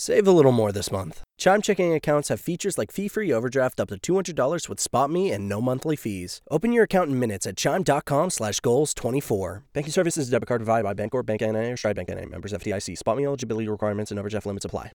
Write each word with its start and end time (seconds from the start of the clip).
Save 0.00 0.26
a 0.26 0.32
little 0.32 0.50
more 0.50 0.72
this 0.72 0.90
month. 0.90 1.22
Chime 1.36 1.60
checking 1.60 1.92
accounts 1.92 2.30
have 2.30 2.40
features 2.40 2.78
like 2.78 2.90
fee-free 2.90 3.30
overdraft 3.30 3.78
up 3.80 3.90
to 3.90 3.96
$200 3.98 4.66
with 4.66 4.78
SpotMe 4.78 5.30
and 5.30 5.46
no 5.46 5.60
monthly 5.60 5.94
fees. 5.94 6.40
Open 6.50 6.72
your 6.72 6.84
account 6.84 7.10
in 7.10 7.20
minutes 7.20 7.46
at 7.46 7.58
chime.com 7.58 8.30
slash 8.30 8.60
goals 8.60 8.94
24. 8.94 9.64
Banking 9.74 9.92
services 9.92 10.30
debit 10.30 10.48
card 10.48 10.62
provided 10.62 10.84
by 10.84 10.94
Bancorp, 10.94 11.26
Bank 11.26 11.42
NA, 11.42 11.72
or 11.72 11.76
Stride 11.76 11.96
Bank 11.96 12.08
NA. 12.08 12.24
Members 12.24 12.54
FDIC. 12.54 12.96
SpotMe 12.98 13.26
eligibility 13.26 13.68
requirements 13.68 14.10
and 14.10 14.18
overdraft 14.18 14.46
limits 14.46 14.64
apply. 14.64 14.90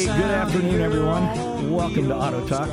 Good 0.05 0.11
afternoon, 0.11 0.81
everyone. 0.81 1.73
Welcome 1.73 2.07
to 2.07 2.15
Auto 2.15 2.47
Talk. 2.47 2.69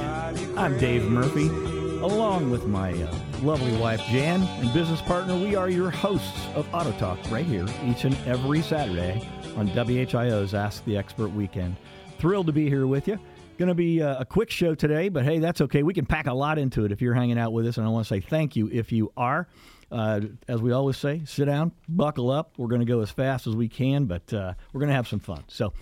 I'm 0.56 0.78
Dave. 0.78 1.06
Murphy, 1.06 1.48
along 1.48 2.52
with 2.52 2.68
my 2.68 2.92
uh, 2.92 3.12
lovely 3.42 3.76
wife 3.78 4.00
Jan 4.12 4.44
and 4.44 4.72
business 4.76 5.02
partner. 5.02 5.36
We 5.36 5.56
are 5.56 5.68
your 5.68 5.90
hosts 5.90 6.46
of 6.54 6.72
Auto 6.72 6.92
Talk 7.00 7.18
right 7.32 7.44
here 7.44 7.66
each 7.84 8.06
and 8.06 8.16
every 8.28 8.62
Saturday 8.62 9.28
on 9.58 9.68
WHIO's 9.70 10.54
Ask 10.54 10.86
the 10.86 10.96
Expert 10.96 11.30
Weekend. 11.30 11.76
Thrilled 12.20 12.46
to 12.46 12.54
be 12.54 12.70
here 12.70 12.86
with 12.86 13.08
you. 13.08 13.18
Going 13.58 13.70
to 13.70 13.74
be 13.74 14.04
uh, 14.04 14.20
a 14.20 14.26
quick 14.26 14.52
show 14.52 14.76
today, 14.76 15.10
but 15.10 15.26
hey, 15.26 15.40
that's 15.40 15.62
okay. 15.62 15.82
We 15.82 15.96
can 15.96 16.06
pack 16.06 16.28
a 16.28 16.34
lot 16.34 16.60
into 16.60 16.86
it 16.86 16.92
if 16.92 17.02
you're 17.02 17.16
hanging 17.16 17.40
out 17.40 17.54
with 17.54 17.66
us, 17.66 17.78
and 17.78 17.88
I 17.88 17.90
want 17.90 18.06
to 18.06 18.14
say 18.14 18.20
thank 18.20 18.56
you 18.56 18.70
if 18.72 18.92
you 18.92 19.12
are. 19.18 19.48
Uh, 19.92 20.22
as 20.48 20.62
we 20.62 20.74
always 20.74 20.98
say, 20.98 21.24
sit 21.26 21.46
down, 21.46 21.72
buckle 21.90 22.30
up. 22.30 22.54
We're 22.58 22.68
going 22.68 22.82
to 22.82 22.86
go 22.86 23.02
as 23.02 23.10
fast 23.10 23.48
as 23.48 23.56
we 23.56 23.68
can, 23.68 24.06
but 24.06 24.32
uh, 24.32 24.54
we're 24.74 24.80
going 24.80 24.90
to 24.90 24.96
have 24.96 25.08
some 25.08 25.20
fun. 25.20 25.44
So, 25.48 25.74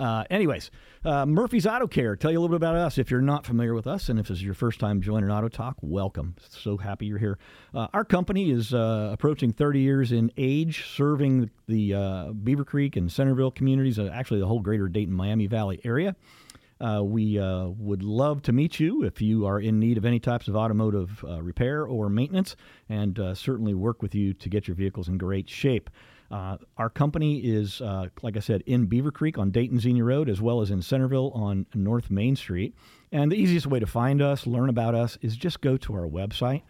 uh, 0.00 0.24
anyways, 0.30 0.70
uh, 1.04 1.26
Murphy's 1.26 1.66
Auto 1.66 1.86
Care. 1.86 2.16
Tell 2.16 2.32
you 2.32 2.38
a 2.38 2.40
little 2.40 2.56
bit 2.56 2.56
about 2.56 2.74
us 2.74 2.96
if 2.96 3.10
you're 3.10 3.20
not 3.20 3.44
familiar 3.44 3.74
with 3.74 3.86
us, 3.86 4.08
and 4.08 4.18
if 4.18 4.28
this 4.28 4.38
is 4.38 4.42
your 4.42 4.54
first 4.54 4.80
time 4.80 5.02
joining 5.02 5.30
Auto 5.30 5.48
Talk, 5.48 5.76
welcome. 5.82 6.34
So 6.48 6.78
happy 6.78 7.04
you're 7.04 7.18
here. 7.18 7.38
Uh, 7.74 7.88
our 7.92 8.06
company 8.06 8.50
is 8.50 8.72
uh, 8.72 9.10
approaching 9.12 9.52
30 9.52 9.80
years 9.80 10.10
in 10.10 10.32
age, 10.38 10.86
serving 10.86 11.50
the 11.66 11.94
uh, 11.94 11.98
Beavercreek 12.32 12.96
and 12.96 13.12
Centerville 13.12 13.50
communities, 13.50 13.98
actually 13.98 14.40
the 14.40 14.46
whole 14.46 14.60
greater 14.60 14.88
Dayton, 14.88 15.14
Miami 15.14 15.46
Valley 15.46 15.82
area. 15.84 16.16
We 16.80 17.38
would 17.38 18.02
love 18.02 18.40
to 18.42 18.52
meet 18.52 18.80
you 18.80 19.04
if 19.04 19.20
you 19.20 19.44
are 19.44 19.60
in 19.60 19.78
need 19.78 19.98
of 19.98 20.06
any 20.06 20.18
types 20.18 20.48
of 20.48 20.56
automotive 20.56 21.22
repair 21.22 21.84
or 21.84 22.08
maintenance, 22.08 22.56
and 22.88 23.20
certainly 23.34 23.74
work 23.74 24.00
with 24.00 24.14
you 24.14 24.32
to 24.32 24.48
get 24.48 24.66
your 24.66 24.76
vehicles 24.76 25.08
in 25.08 25.18
great 25.18 25.50
shape. 25.50 25.90
Uh, 26.30 26.56
our 26.76 26.88
company 26.88 27.38
is, 27.38 27.80
uh, 27.80 28.06
like 28.22 28.36
I 28.36 28.40
said, 28.40 28.62
in 28.64 28.86
Beavercreek 28.86 29.36
on 29.36 29.50
Dayton 29.50 29.80
Xenia 29.80 30.04
Road, 30.04 30.28
as 30.28 30.40
well 30.40 30.60
as 30.60 30.70
in 30.70 30.80
Centerville 30.80 31.32
on 31.34 31.66
North 31.74 32.08
Main 32.10 32.36
Street. 32.36 32.76
And 33.10 33.32
the 33.32 33.36
easiest 33.36 33.66
way 33.66 33.80
to 33.80 33.86
find 33.86 34.22
us, 34.22 34.46
learn 34.46 34.68
about 34.68 34.94
us, 34.94 35.18
is 35.22 35.36
just 35.36 35.60
go 35.60 35.76
to 35.78 35.94
our 35.94 36.06
website, 36.06 36.62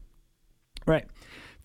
right. 0.86 1.06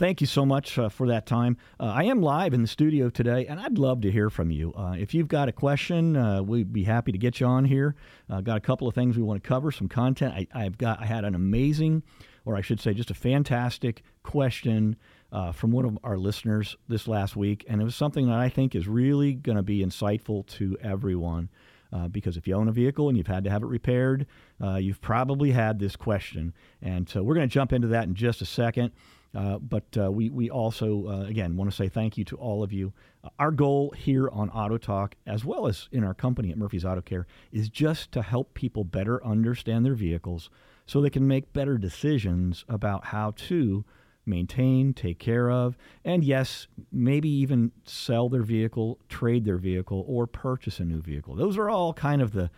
Thank 0.01 0.19
you 0.19 0.25
so 0.25 0.47
much 0.47 0.79
uh, 0.79 0.89
for 0.89 1.09
that 1.09 1.27
time. 1.27 1.57
Uh, 1.79 1.83
I 1.83 2.05
am 2.05 2.23
live 2.23 2.55
in 2.55 2.63
the 2.63 2.67
studio 2.67 3.11
today, 3.11 3.45
and 3.45 3.59
I'd 3.59 3.77
love 3.77 4.01
to 4.01 4.11
hear 4.11 4.31
from 4.31 4.49
you. 4.49 4.73
Uh, 4.73 4.95
if 4.97 5.13
you've 5.13 5.27
got 5.27 5.47
a 5.47 5.51
question, 5.51 6.17
uh, 6.17 6.41
we'd 6.41 6.73
be 6.73 6.85
happy 6.85 7.11
to 7.11 7.19
get 7.19 7.39
you 7.39 7.45
on 7.45 7.65
here. 7.65 7.93
Uh, 8.27 8.41
got 8.41 8.57
a 8.57 8.61
couple 8.61 8.87
of 8.87 8.95
things 8.95 9.15
we 9.15 9.21
want 9.21 9.43
to 9.43 9.47
cover, 9.47 9.71
some 9.71 9.87
content. 9.87 10.33
I, 10.33 10.47
I've 10.55 10.79
got, 10.79 11.03
I 11.03 11.05
had 11.05 11.23
an 11.23 11.35
amazing, 11.35 12.01
or 12.45 12.55
I 12.55 12.61
should 12.61 12.79
say, 12.79 12.95
just 12.95 13.11
a 13.11 13.13
fantastic 13.13 14.01
question 14.23 14.95
uh, 15.31 15.51
from 15.51 15.69
one 15.69 15.85
of 15.85 15.99
our 16.03 16.17
listeners 16.17 16.75
this 16.87 17.07
last 17.07 17.35
week, 17.35 17.63
and 17.69 17.79
it 17.79 17.83
was 17.83 17.95
something 17.95 18.25
that 18.25 18.39
I 18.39 18.49
think 18.49 18.73
is 18.73 18.87
really 18.87 19.33
going 19.33 19.57
to 19.57 19.61
be 19.61 19.85
insightful 19.85 20.47
to 20.57 20.79
everyone. 20.81 21.49
Uh, 21.93 22.07
because 22.07 22.37
if 22.37 22.47
you 22.47 22.55
own 22.55 22.69
a 22.69 22.71
vehicle 22.71 23.09
and 23.09 23.17
you've 23.17 23.27
had 23.27 23.43
to 23.43 23.49
have 23.49 23.63
it 23.63 23.67
repaired, 23.67 24.25
uh, 24.63 24.77
you've 24.77 25.01
probably 25.01 25.51
had 25.51 25.77
this 25.77 25.97
question. 25.97 26.53
And 26.81 27.07
so 27.07 27.21
we're 27.21 27.35
going 27.35 27.49
to 27.49 27.53
jump 27.53 27.73
into 27.73 27.89
that 27.89 28.05
in 28.05 28.15
just 28.15 28.41
a 28.41 28.45
second. 28.45 28.93
Uh, 29.33 29.57
but 29.59 29.85
uh, 29.97 30.11
we, 30.11 30.29
we 30.29 30.49
also, 30.49 31.07
uh, 31.07 31.21
again, 31.21 31.55
want 31.55 31.69
to 31.69 31.75
say 31.75 31.87
thank 31.87 32.17
you 32.17 32.25
to 32.25 32.35
all 32.35 32.63
of 32.63 32.73
you. 32.73 32.91
Our 33.39 33.51
goal 33.51 33.93
here 33.97 34.27
on 34.29 34.49
Auto 34.49 34.77
Talk, 34.77 35.15
as 35.25 35.45
well 35.45 35.67
as 35.67 35.87
in 35.91 36.03
our 36.03 36.13
company 36.13 36.51
at 36.51 36.57
Murphy's 36.57 36.83
Auto 36.83 37.01
Care, 37.01 37.27
is 37.51 37.69
just 37.69 38.11
to 38.11 38.21
help 38.21 38.53
people 38.53 38.83
better 38.83 39.23
understand 39.25 39.85
their 39.85 39.95
vehicles 39.95 40.49
so 40.85 40.99
they 40.99 41.09
can 41.09 41.27
make 41.27 41.53
better 41.53 41.77
decisions 41.77 42.65
about 42.67 43.05
how 43.05 43.31
to 43.37 43.85
maintain, 44.25 44.93
take 44.93 45.17
care 45.17 45.49
of, 45.49 45.77
and 46.03 46.23
yes, 46.23 46.67
maybe 46.91 47.29
even 47.29 47.71
sell 47.85 48.29
their 48.29 48.43
vehicle, 48.43 48.99
trade 49.09 49.45
their 49.45 49.57
vehicle, 49.57 50.03
or 50.07 50.27
purchase 50.27 50.79
a 50.79 50.85
new 50.85 51.01
vehicle. 51.01 51.35
Those 51.35 51.57
are 51.57 51.69
all 51.69 51.93
kind 51.93 52.21
of 52.21 52.33
the 52.33 52.51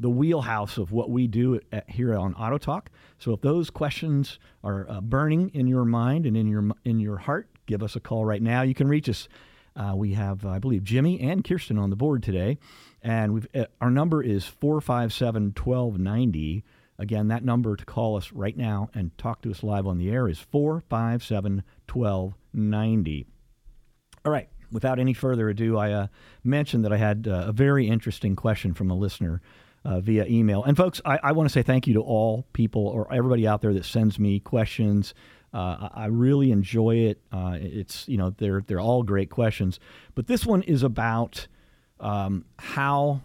the 0.00 0.10
wheelhouse 0.10 0.78
of 0.78 0.92
what 0.92 1.10
we 1.10 1.26
do 1.26 1.60
at, 1.72 1.90
here 1.90 2.16
on 2.16 2.32
Auto 2.34 2.58
Talk. 2.58 2.90
So 3.18 3.32
if 3.32 3.40
those 3.40 3.70
questions 3.70 4.38
are 4.62 4.88
uh, 4.88 5.00
burning 5.00 5.50
in 5.54 5.66
your 5.66 5.84
mind 5.84 6.26
and 6.26 6.36
in 6.36 6.46
your 6.46 6.70
in 6.84 7.00
your 7.00 7.16
heart, 7.16 7.48
give 7.66 7.82
us 7.82 7.96
a 7.96 8.00
call 8.00 8.24
right 8.24 8.42
now. 8.42 8.62
You 8.62 8.74
can 8.74 8.86
reach 8.88 9.08
us. 9.08 9.28
Uh, 9.76 9.94
we 9.94 10.14
have, 10.14 10.44
I 10.44 10.58
believe, 10.58 10.82
Jimmy 10.82 11.20
and 11.20 11.44
Kirsten 11.44 11.78
on 11.78 11.90
the 11.90 11.96
board 11.96 12.22
today, 12.22 12.58
and 13.02 13.32
we've 13.32 13.46
uh, 13.54 13.64
our 13.80 13.90
number 13.90 14.22
is 14.22 14.50
457-1290. 14.60 16.62
Again, 17.00 17.28
that 17.28 17.44
number 17.44 17.76
to 17.76 17.84
call 17.84 18.16
us 18.16 18.32
right 18.32 18.56
now 18.56 18.90
and 18.92 19.16
talk 19.18 19.40
to 19.42 19.52
us 19.52 19.62
live 19.62 19.86
on 19.86 19.98
the 19.98 20.10
air 20.10 20.28
is 20.28 20.40
457 20.40 21.62
1290. 21.92 23.26
All 24.24 24.32
right, 24.32 24.48
without 24.72 24.98
any 24.98 25.14
further 25.14 25.48
ado, 25.48 25.78
I 25.78 25.92
uh, 25.92 26.06
mentioned 26.42 26.84
that 26.84 26.92
I 26.92 26.96
had 26.96 27.28
uh, 27.28 27.44
a 27.46 27.52
very 27.52 27.88
interesting 27.88 28.34
question 28.34 28.74
from 28.74 28.90
a 28.90 28.96
listener 28.96 29.40
uh, 29.88 30.00
via 30.00 30.26
email. 30.26 30.62
And 30.64 30.76
folks, 30.76 31.00
I, 31.06 31.18
I 31.22 31.32
want 31.32 31.48
to 31.48 31.52
say 31.52 31.62
thank 31.62 31.86
you 31.86 31.94
to 31.94 32.02
all 32.02 32.44
people 32.52 32.86
or 32.86 33.12
everybody 33.12 33.46
out 33.46 33.62
there 33.62 33.72
that 33.72 33.86
sends 33.86 34.18
me 34.18 34.38
questions. 34.38 35.14
Uh, 35.54 35.88
I 35.94 36.06
really 36.06 36.52
enjoy 36.52 36.96
it. 36.96 37.22
Uh, 37.32 37.56
it's 37.58 38.06
you 38.06 38.18
know 38.18 38.30
they're 38.36 38.60
they're 38.60 38.80
all 38.80 39.02
great 39.02 39.30
questions, 39.30 39.80
but 40.14 40.26
this 40.26 40.44
one 40.44 40.60
is 40.62 40.82
about 40.82 41.48
um, 42.00 42.44
how 42.58 43.22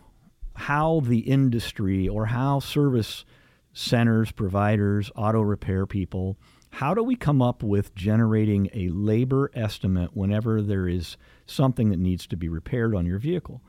how 0.56 1.01
the 1.01 1.19
industry 1.19 2.07
or 2.07 2.28
how 2.28 2.59
service 2.59 3.25
centers, 3.74 4.31
providers, 4.31 5.12
auto 5.18 5.41
repair 5.41 5.85
people, 5.85 6.38
how 6.69 6.94
do 6.94 7.03
we 7.03 7.18
come 7.18 7.41
up 7.41 7.62
with 7.62 7.94
generating 7.94 8.69
a 8.74 8.88
labor 8.90 9.51
estimate 9.53 10.16
whenever 10.16 10.62
there 10.62 10.88
is 10.88 11.18
something 11.45 11.90
that 11.90 12.00
needs 12.00 12.25
to 12.28 12.38
be 12.38 12.47
repaired 12.47 12.95
on 12.95 13.06
your 13.06 13.19
vehicle? 13.19 13.62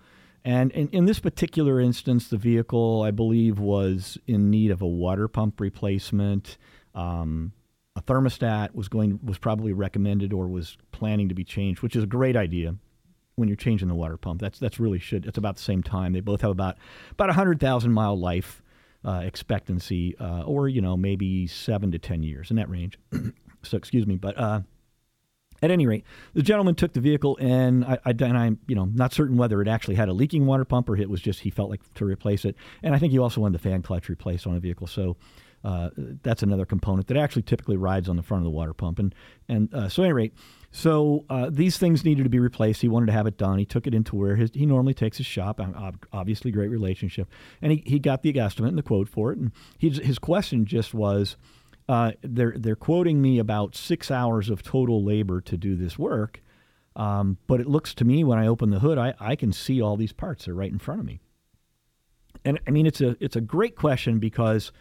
And 0.44 0.70
in, 0.72 0.88
in 0.88 1.06
this 1.06 1.20
particular 1.20 1.80
instance, 1.80 2.28
the 2.28 2.36
vehicle, 2.36 3.02
I 3.02 3.10
believe, 3.10 3.58
was 3.58 4.18
in 4.26 4.50
need 4.50 4.70
of 4.70 4.82
a 4.82 4.86
water 4.86 5.26
pump 5.26 5.58
replacement. 5.58 6.58
Um, 6.94 7.52
a 7.96 8.02
thermostat 8.02 8.74
was 8.74 8.88
going 8.88 9.20
was 9.22 9.38
probably 9.38 9.72
recommended 9.72 10.32
or 10.32 10.48
was 10.48 10.76
planning 10.92 11.28
to 11.28 11.34
be 11.34 11.44
changed, 11.44 11.80
which 11.82 11.96
is 11.96 12.04
a 12.04 12.08
great 12.08 12.36
idea 12.36 12.74
when 13.36 13.48
you're 13.48 13.56
changing 13.56 13.88
the 13.88 13.94
water 13.94 14.16
pump. 14.16 14.40
That's 14.40 14.58
that's 14.58 14.78
really 14.78 14.98
should. 14.98 15.26
It's 15.26 15.38
about 15.38 15.56
the 15.56 15.62
same 15.62 15.82
time. 15.82 16.12
They 16.12 16.20
both 16.20 16.40
have 16.42 16.50
about 16.50 16.76
about 17.12 17.30
a 17.30 17.34
hundred 17.34 17.60
thousand 17.60 17.92
mile 17.92 18.18
life 18.18 18.62
uh, 19.04 19.22
expectancy, 19.24 20.16
uh, 20.18 20.42
or 20.42 20.68
you 20.68 20.80
know 20.80 20.96
maybe 20.96 21.46
seven 21.46 21.92
to 21.92 21.98
ten 21.98 22.22
years 22.22 22.50
in 22.50 22.56
that 22.56 22.68
range. 22.68 22.98
so 23.62 23.76
excuse 23.76 24.06
me, 24.06 24.16
but 24.16 24.36
uh, 24.38 24.60
at 25.64 25.70
any 25.70 25.86
rate, 25.86 26.04
the 26.34 26.42
gentleman 26.42 26.74
took 26.74 26.92
the 26.92 27.00
vehicle, 27.00 27.38
and 27.40 27.84
I, 27.84 27.98
I, 28.04 28.10
and 28.10 28.36
I'm 28.36 28.58
you 28.66 28.74
know 28.74 28.84
not 28.84 29.12
certain 29.12 29.36
whether 29.36 29.62
it 29.62 29.68
actually 29.68 29.94
had 29.94 30.08
a 30.08 30.12
leaking 30.12 30.46
water 30.46 30.64
pump 30.64 30.88
or 30.88 30.96
it 30.96 31.08
was 31.08 31.20
just 31.20 31.40
he 31.40 31.50
felt 31.50 31.70
like 31.70 31.80
to 31.94 32.04
replace 32.04 32.44
it. 32.44 32.56
And 32.82 32.94
I 32.94 32.98
think 32.98 33.12
he 33.12 33.18
also 33.18 33.40
wanted 33.40 33.54
the 33.54 33.62
fan 33.62 33.82
clutch 33.82 34.08
replaced 34.08 34.46
on 34.46 34.54
a 34.54 34.60
vehicle. 34.60 34.86
So 34.86 35.16
uh, 35.64 35.88
that's 36.22 36.42
another 36.42 36.66
component 36.66 37.06
that 37.08 37.16
actually 37.16 37.42
typically 37.42 37.76
rides 37.76 38.08
on 38.08 38.16
the 38.16 38.22
front 38.22 38.42
of 38.42 38.44
the 38.44 38.50
water 38.50 38.74
pump. 38.74 38.98
And 38.98 39.14
and 39.48 39.74
uh, 39.74 39.88
so 39.88 40.02
at 40.02 40.06
any 40.06 40.12
rate, 40.12 40.34
so 40.70 41.24
uh, 41.30 41.48
these 41.50 41.78
things 41.78 42.04
needed 42.04 42.24
to 42.24 42.28
be 42.28 42.38
replaced. 42.40 42.82
He 42.82 42.88
wanted 42.88 43.06
to 43.06 43.12
have 43.12 43.26
it 43.26 43.38
done. 43.38 43.58
He 43.58 43.64
took 43.64 43.86
it 43.86 43.94
into 43.94 44.16
where 44.16 44.36
his, 44.36 44.50
he 44.52 44.66
normally 44.66 44.92
takes 44.92 45.16
his 45.16 45.26
shop. 45.26 45.60
Obviously, 46.12 46.50
great 46.50 46.68
relationship, 46.68 47.30
and 47.62 47.72
he, 47.72 47.82
he 47.86 47.98
got 47.98 48.22
the 48.22 48.38
estimate 48.38 48.70
and 48.70 48.78
the 48.78 48.82
quote 48.82 49.08
for 49.08 49.32
it. 49.32 49.38
And 49.38 49.52
he, 49.78 49.88
his 49.88 50.18
question 50.18 50.66
just 50.66 50.92
was, 50.92 51.36
uh, 51.88 52.12
they're 52.22 52.54
they're 52.56 52.76
quoting 52.76 53.20
me 53.20 53.38
about 53.38 53.74
six 53.74 54.10
hours 54.10 54.48
of 54.48 54.62
total 54.62 55.04
labor 55.04 55.40
to 55.42 55.56
do 55.56 55.76
this 55.76 55.98
work, 55.98 56.42
um, 56.96 57.38
but 57.46 57.60
it 57.60 57.66
looks 57.66 57.94
to 57.94 58.04
me 58.04 58.24
when 58.24 58.38
I 58.38 58.46
open 58.46 58.70
the 58.70 58.78
hood, 58.78 58.98
I, 58.98 59.14
I 59.20 59.36
can 59.36 59.52
see 59.52 59.80
all 59.80 59.96
these 59.96 60.12
parts. 60.12 60.44
They're 60.44 60.54
right 60.54 60.72
in 60.72 60.78
front 60.78 61.00
of 61.00 61.06
me. 61.06 61.20
And 62.44 62.60
I 62.66 62.70
mean, 62.70 62.86
it's 62.86 63.00
a 63.00 63.16
it's 63.20 63.36
a 63.36 63.40
great 63.40 63.76
question 63.76 64.18
because, 64.18 64.72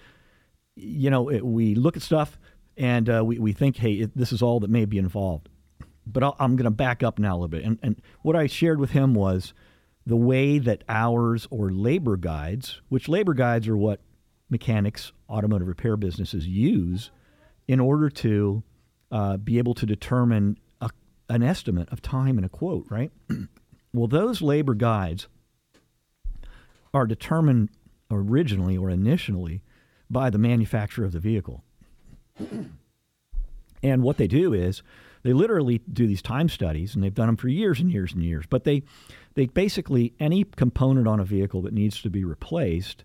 you 0.76 1.10
know, 1.10 1.30
it, 1.30 1.46
we 1.46 1.76
look 1.76 1.98
at 1.98 2.04
stuff 2.04 2.40
and 2.78 3.10
uh, 3.10 3.24
we 3.26 3.40
we 3.40 3.52
think, 3.52 3.78
hey, 3.78 3.94
it, 3.94 4.18
this 4.18 4.32
is 4.32 4.42
all 4.42 4.60
that 4.62 4.70
may 4.70 4.86
be 4.86 4.98
involved. 4.98 5.50
But 6.06 6.24
i 6.24 6.32
am 6.40 6.56
going 6.58 6.66
to 6.66 6.72
back 6.72 7.02
up 7.02 7.20
now 7.20 7.34
a 7.34 7.36
little 7.36 7.48
bit. 7.48 7.64
And 7.64 7.80
and 7.82 8.02
what 8.22 8.36
I 8.36 8.48
shared 8.48 8.80
with 8.80 8.92
him 8.92 9.14
was 9.14 9.54
the 10.06 10.18
way 10.18 10.60
that 10.60 10.84
hours 10.90 11.48
or 11.50 11.72
labor 11.72 12.18
guides, 12.18 12.82
which 12.90 13.08
labor 13.08 13.34
guides 13.34 13.68
are 13.68 13.78
what 13.78 14.02
mechanics, 14.54 15.12
automotive 15.30 15.68
repair 15.68 15.98
businesses 15.98 16.48
use 16.48 17.12
in 17.68 17.82
order 17.82 18.10
to 18.10 18.64
uh, 19.12 19.36
be 19.36 19.58
able 19.58 19.74
to 19.74 19.86
determine 19.86 20.58
a, 20.80 20.90
an 21.30 21.44
estimate 21.44 21.90
of 21.92 22.02
time 22.02 22.38
and 22.38 22.46
a 22.46 22.50
quote, 22.50 22.86
right? 22.90 23.12
well, 23.94 24.08
those 24.08 24.42
labor 24.42 24.74
guides 24.74 25.28
are 26.94 27.06
determined 27.06 27.70
originally 28.10 28.78
or 28.78 28.90
initially 28.90 29.62
by 30.10 30.30
the 30.30 30.38
manufacturer 30.38 31.06
of 31.06 31.12
the 31.12 31.20
vehicle. 31.20 31.64
and 33.84 34.04
what 34.04 34.18
they 34.18 34.28
do 34.28 34.54
is 34.54 34.82
they 35.24 35.34
literally 35.34 35.80
do 35.92 36.06
these 36.06 36.22
time 36.22 36.50
studies, 36.50 36.94
and 36.94 37.04
they've 37.04 37.14
done 37.14 37.28
them 37.28 37.38
for 37.38 37.48
years 37.48 37.80
and 37.80 37.92
years 37.92 38.14
and 38.14 38.24
years. 38.24 38.46
But 38.50 38.66
they, 38.66 38.84
they 39.36 39.48
basically 39.48 40.14
any 40.20 40.44
component 40.44 41.08
on 41.08 41.20
a 41.20 41.26
vehicle 41.26 41.62
that 41.64 41.74
needs 41.74 42.02
to 42.02 42.10
be 42.10 42.24
replaced, 42.24 43.04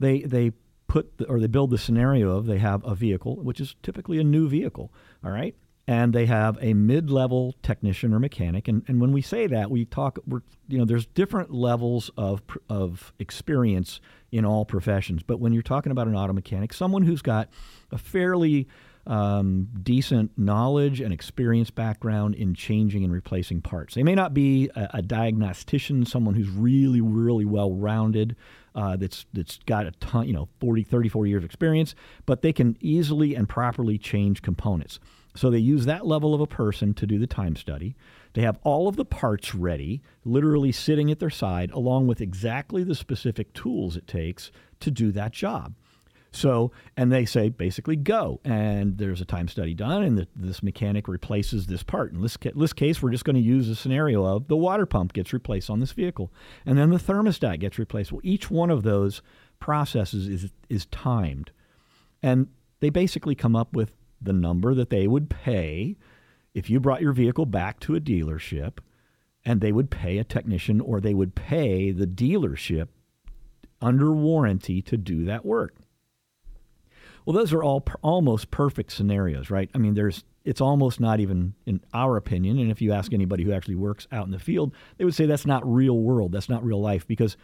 they 0.00 0.22
they 0.22 0.52
put 0.94 1.18
the, 1.18 1.24
or 1.26 1.40
they 1.40 1.48
build 1.48 1.70
the 1.70 1.78
scenario 1.78 2.36
of 2.36 2.46
they 2.46 2.58
have 2.58 2.80
a 2.84 2.94
vehicle, 2.94 3.34
which 3.42 3.60
is 3.60 3.74
typically 3.82 4.20
a 4.20 4.22
new 4.22 4.48
vehicle, 4.48 4.92
all 5.24 5.32
right, 5.32 5.56
and 5.88 6.12
they 6.12 6.26
have 6.26 6.56
a 6.60 6.72
mid-level 6.72 7.52
technician 7.64 8.14
or 8.14 8.20
mechanic. 8.20 8.68
And, 8.68 8.84
and 8.86 9.00
when 9.00 9.10
we 9.10 9.20
say 9.20 9.48
that, 9.48 9.72
we 9.72 9.86
talk, 9.86 10.20
we're, 10.24 10.42
you 10.68 10.78
know, 10.78 10.84
there's 10.84 11.06
different 11.06 11.52
levels 11.52 12.12
of, 12.16 12.42
of 12.68 13.12
experience 13.18 14.00
in 14.30 14.44
all 14.44 14.64
professions. 14.64 15.24
But 15.24 15.40
when 15.40 15.52
you're 15.52 15.64
talking 15.64 15.90
about 15.90 16.06
an 16.06 16.14
auto 16.14 16.32
mechanic, 16.32 16.72
someone 16.72 17.02
who's 17.02 17.22
got 17.22 17.48
a 17.90 17.98
fairly 17.98 18.68
um, 19.06 19.68
decent 19.82 20.30
knowledge 20.38 21.00
and 21.00 21.12
experience 21.12 21.70
background 21.70 22.36
in 22.36 22.54
changing 22.54 23.02
and 23.02 23.12
replacing 23.12 23.62
parts. 23.62 23.94
They 23.96 24.04
may 24.04 24.14
not 24.14 24.32
be 24.32 24.70
a, 24.76 24.90
a 24.94 25.02
diagnostician, 25.02 26.06
someone 26.06 26.34
who's 26.34 26.48
really, 26.48 27.00
really 27.00 27.44
well 27.44 27.72
rounded, 27.72 28.36
uh, 28.74 28.96
that's 28.96 29.26
that's 29.32 29.58
got 29.66 29.86
a 29.86 29.92
ton, 29.92 30.26
you 30.26 30.32
know, 30.32 30.48
40, 30.60 30.82
34 30.82 31.26
years 31.26 31.44
experience, 31.44 31.94
but 32.26 32.42
they 32.42 32.52
can 32.52 32.76
easily 32.80 33.34
and 33.34 33.48
properly 33.48 33.98
change 33.98 34.42
components. 34.42 34.98
So 35.36 35.50
they 35.50 35.58
use 35.58 35.84
that 35.86 36.06
level 36.06 36.34
of 36.34 36.40
a 36.40 36.46
person 36.46 36.94
to 36.94 37.06
do 37.06 37.18
the 37.18 37.26
time 37.26 37.56
study. 37.56 37.96
They 38.34 38.42
have 38.42 38.58
all 38.62 38.88
of 38.88 38.96
the 38.96 39.04
parts 39.04 39.54
ready, 39.54 40.02
literally 40.24 40.72
sitting 40.72 41.10
at 41.10 41.18
their 41.18 41.30
side, 41.30 41.70
along 41.72 42.06
with 42.06 42.20
exactly 42.20 42.84
the 42.84 42.94
specific 42.94 43.52
tools 43.52 43.96
it 43.96 44.06
takes 44.06 44.52
to 44.80 44.90
do 44.90 45.10
that 45.12 45.32
job. 45.32 45.74
So, 46.34 46.72
and 46.96 47.12
they 47.12 47.24
say 47.24 47.48
basically 47.48 47.94
go, 47.94 48.40
and 48.44 48.98
there's 48.98 49.20
a 49.20 49.24
time 49.24 49.46
study 49.46 49.72
done, 49.72 50.02
and 50.02 50.18
the, 50.18 50.26
this 50.34 50.64
mechanic 50.64 51.06
replaces 51.06 51.66
this 51.66 51.84
part. 51.84 52.12
In 52.12 52.22
this, 52.22 52.36
ca- 52.36 52.50
this 52.56 52.72
case, 52.72 53.00
we're 53.00 53.12
just 53.12 53.24
going 53.24 53.36
to 53.36 53.42
use 53.42 53.68
a 53.68 53.76
scenario 53.76 54.24
of 54.24 54.48
the 54.48 54.56
water 54.56 54.84
pump 54.84 55.12
gets 55.12 55.32
replaced 55.32 55.70
on 55.70 55.78
this 55.78 55.92
vehicle, 55.92 56.32
and 56.66 56.76
then 56.76 56.90
the 56.90 56.98
thermostat 56.98 57.60
gets 57.60 57.78
replaced. 57.78 58.10
Well, 58.10 58.20
each 58.24 58.50
one 58.50 58.70
of 58.70 58.82
those 58.82 59.22
processes 59.60 60.26
is 60.26 60.50
is 60.68 60.86
timed, 60.86 61.52
and 62.20 62.48
they 62.80 62.90
basically 62.90 63.36
come 63.36 63.54
up 63.54 63.72
with 63.72 63.92
the 64.20 64.32
number 64.32 64.74
that 64.74 64.90
they 64.90 65.06
would 65.06 65.30
pay 65.30 65.96
if 66.52 66.68
you 66.68 66.80
brought 66.80 67.00
your 67.00 67.12
vehicle 67.12 67.46
back 67.46 67.78
to 67.80 67.94
a 67.94 68.00
dealership 68.00 68.78
and 69.44 69.60
they 69.60 69.72
would 69.72 69.90
pay 69.90 70.18
a 70.18 70.24
technician 70.24 70.80
or 70.80 71.00
they 71.00 71.14
would 71.14 71.34
pay 71.34 71.92
the 71.92 72.06
dealership 72.06 72.88
under 73.80 74.12
warranty 74.12 74.80
to 74.82 74.96
do 74.96 75.24
that 75.24 75.44
work. 75.44 75.76
Well, 77.24 77.34
those 77.34 77.52
are 77.52 77.62
all 77.62 77.80
per- 77.80 77.98
almost 78.02 78.50
perfect 78.50 78.92
scenarios, 78.92 79.50
right? 79.50 79.70
I 79.74 79.78
mean, 79.78 79.94
there's 79.94 80.24
it's 80.44 80.60
almost 80.60 81.00
not 81.00 81.20
even 81.20 81.54
in 81.64 81.80
our 81.94 82.16
opinion, 82.16 82.58
and 82.58 82.70
if 82.70 82.82
you 82.82 82.92
ask 82.92 83.12
anybody 83.12 83.44
who 83.44 83.52
actually 83.52 83.76
works 83.76 84.06
out 84.12 84.26
in 84.26 84.32
the 84.32 84.38
field, 84.38 84.72
they 84.98 85.04
would 85.04 85.14
say 85.14 85.26
that's 85.26 85.46
not 85.46 85.66
real 85.66 85.98
world, 85.98 86.32
that's 86.32 86.50
not 86.50 86.64
real 86.64 86.80
life 86.80 87.06
because 87.06 87.36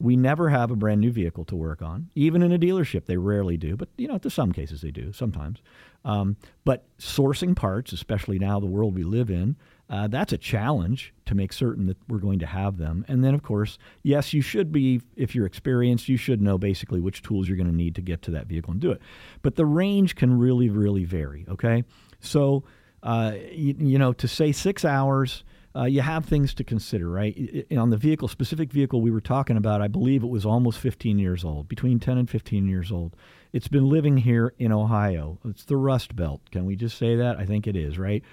we 0.00 0.14
never 0.14 0.48
have 0.48 0.70
a 0.70 0.76
brand 0.76 1.00
new 1.00 1.10
vehicle 1.10 1.44
to 1.46 1.56
work 1.56 1.82
on. 1.82 2.08
Even 2.14 2.42
in 2.42 2.52
a 2.52 2.58
dealership, 2.58 3.06
they 3.06 3.16
rarely 3.16 3.56
do, 3.56 3.76
but 3.76 3.88
you 3.96 4.06
know, 4.06 4.18
to 4.18 4.30
some 4.30 4.52
cases 4.52 4.80
they 4.80 4.90
do 4.90 5.12
sometimes. 5.12 5.60
Um, 6.04 6.36
but 6.64 6.84
sourcing 6.98 7.56
parts, 7.56 7.92
especially 7.92 8.38
now 8.38 8.60
the 8.60 8.66
world 8.66 8.94
we 8.94 9.04
live 9.04 9.30
in, 9.30 9.56
uh, 9.90 10.06
that's 10.06 10.32
a 10.32 10.38
challenge 10.38 11.14
to 11.26 11.34
make 11.34 11.52
certain 11.52 11.86
that 11.86 11.96
we're 12.08 12.18
going 12.18 12.38
to 12.40 12.46
have 12.46 12.76
them. 12.76 13.04
And 13.08 13.24
then, 13.24 13.34
of 13.34 13.42
course, 13.42 13.78
yes, 14.02 14.34
you 14.34 14.42
should 14.42 14.70
be, 14.70 15.00
if 15.16 15.34
you're 15.34 15.46
experienced, 15.46 16.08
you 16.08 16.16
should 16.16 16.42
know 16.42 16.58
basically 16.58 17.00
which 17.00 17.22
tools 17.22 17.48
you're 17.48 17.56
going 17.56 17.70
to 17.70 17.74
need 17.74 17.94
to 17.94 18.02
get 18.02 18.22
to 18.22 18.30
that 18.32 18.46
vehicle 18.46 18.72
and 18.72 18.80
do 18.80 18.90
it. 18.90 19.00
But 19.42 19.56
the 19.56 19.66
range 19.66 20.14
can 20.14 20.38
really, 20.38 20.68
really 20.68 21.04
vary. 21.04 21.46
Okay, 21.48 21.84
so 22.20 22.64
uh, 23.02 23.32
you, 23.50 23.74
you 23.78 23.98
know, 23.98 24.12
to 24.14 24.28
say 24.28 24.52
six 24.52 24.84
hours 24.84 25.44
uh, 25.76 25.84
you 25.84 26.00
have 26.00 26.24
things 26.24 26.54
to 26.54 26.64
consider, 26.64 27.08
right? 27.08 27.66
on 27.76 27.90
the 27.90 27.96
vehicle, 27.96 28.26
specific 28.26 28.72
vehicle 28.72 29.00
we 29.00 29.10
were 29.10 29.20
talking 29.20 29.56
about, 29.56 29.80
I 29.80 29.86
believe 29.86 30.22
it 30.24 30.28
was 30.28 30.44
almost 30.44 30.78
15 30.78 31.18
years 31.18 31.44
old, 31.44 31.68
between 31.68 32.00
10 32.00 32.18
and 32.18 32.28
15 32.28 32.66
years 32.66 32.90
old. 32.90 33.14
It's 33.52 33.68
been 33.68 33.88
living 33.88 34.16
here 34.16 34.54
in 34.58 34.72
Ohio. 34.72 35.38
It's 35.44 35.64
the 35.64 35.76
Rust 35.76 36.16
Belt. 36.16 36.40
Can 36.50 36.66
we 36.66 36.74
just 36.74 36.98
say 36.98 37.16
that? 37.16 37.38
I 37.38 37.46
think 37.46 37.66
it 37.66 37.76
is, 37.76 37.98
right? 37.98 38.24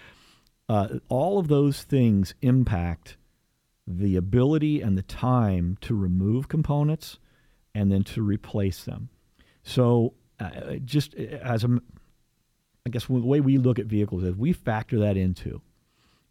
Uh, 0.67 1.00
all 1.09 1.38
of 1.38 1.47
those 1.47 1.83
things 1.83 2.33
impact 2.41 3.17
the 3.88 4.15
ability 4.15 4.81
and 4.81 4.97
the 4.97 5.03
time 5.03 5.77
to 5.81 5.95
remove 5.95 6.47
components 6.47 7.19
and 7.75 7.91
then 7.91 8.03
to 8.03 8.21
replace 8.21 8.83
them. 8.83 9.09
So, 9.63 10.13
uh, 10.39 10.75
just 10.83 11.15
uh, 11.15 11.38
as 11.41 11.63
a, 11.63 11.79
I 12.85 12.89
guess 12.89 13.06
the 13.06 13.13
way 13.13 13.41
we 13.41 13.57
look 13.57 13.79
at 13.79 13.85
vehicles 13.85 14.23
is 14.23 14.35
we 14.35 14.53
factor 14.53 15.00
that 15.00 15.17
into. 15.17 15.62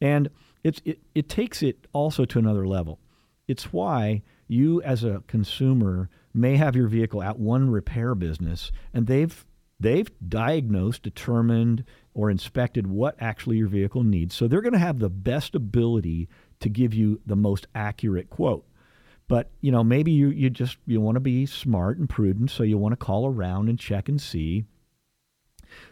And 0.00 0.31
it's, 0.62 0.81
it, 0.84 0.98
it 1.14 1.28
takes 1.28 1.62
it 1.62 1.86
also 1.92 2.25
to 2.25 2.38
another 2.38 2.66
level. 2.66 2.98
It's 3.46 3.72
why 3.72 4.22
you, 4.48 4.82
as 4.82 5.04
a 5.04 5.22
consumer, 5.26 6.08
may 6.32 6.56
have 6.56 6.75
your 6.75 6.88
vehicle 6.88 7.22
at 7.22 7.38
one 7.38 7.70
repair 7.70 8.14
business 8.14 8.72
and 8.92 9.06
they've 9.06 9.44
they've 9.81 10.10
diagnosed, 10.28 11.02
determined, 11.02 11.84
or 12.14 12.31
inspected 12.31 12.87
what 12.87 13.16
actually 13.20 13.58
your 13.58 13.69
vehicle 13.69 14.05
needs. 14.05 14.34
So 14.34 14.46
they're 14.46 14.62
going 14.62 14.72
to 14.72 14.79
have 14.79 14.98
the 14.98 15.10
best 15.10 15.55
ability 15.55 16.29
to 16.60 16.69
give 16.69 16.94
you 16.94 17.20
the 17.27 17.36
most 17.36 17.67
accurate 17.74 18.31
quote. 18.31 18.65
But 19.27 19.50
you 19.60 19.72
know, 19.72 19.84
maybe 19.84 20.12
you, 20.12 20.29
you 20.29 20.50
just 20.50 20.79
you 20.86 21.00
want 21.00 21.17
to 21.17 21.20
be 21.20 21.46
smart 21.46 21.98
and 21.98 22.08
prudent, 22.08 22.50
so 22.50 22.62
you 22.62 22.79
want 22.79 22.93
to 22.93 23.05
call 23.05 23.27
around 23.27 23.69
and 23.69 23.79
check 23.79 24.08
and 24.08 24.20
see. 24.20 24.65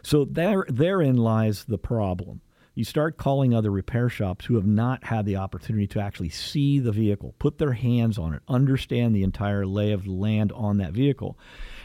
So 0.01 0.23
there 0.23 0.65
therein 0.69 1.17
lies 1.17 1.65
the 1.65 1.79
problem 1.79 2.41
you 2.75 2.83
start 2.83 3.17
calling 3.17 3.53
other 3.53 3.71
repair 3.71 4.09
shops 4.09 4.45
who 4.45 4.55
have 4.55 4.65
not 4.65 5.03
had 5.03 5.25
the 5.25 5.35
opportunity 5.35 5.87
to 5.87 5.99
actually 5.99 6.29
see 6.29 6.79
the 6.79 6.91
vehicle, 6.91 7.35
put 7.37 7.57
their 7.57 7.73
hands 7.73 8.17
on 8.17 8.33
it, 8.33 8.41
understand 8.47 9.15
the 9.15 9.23
entire 9.23 9.65
lay 9.65 9.91
of 9.91 10.05
the 10.05 10.11
land 10.11 10.51
on 10.53 10.77
that 10.77 10.91
vehicle. 10.91 11.37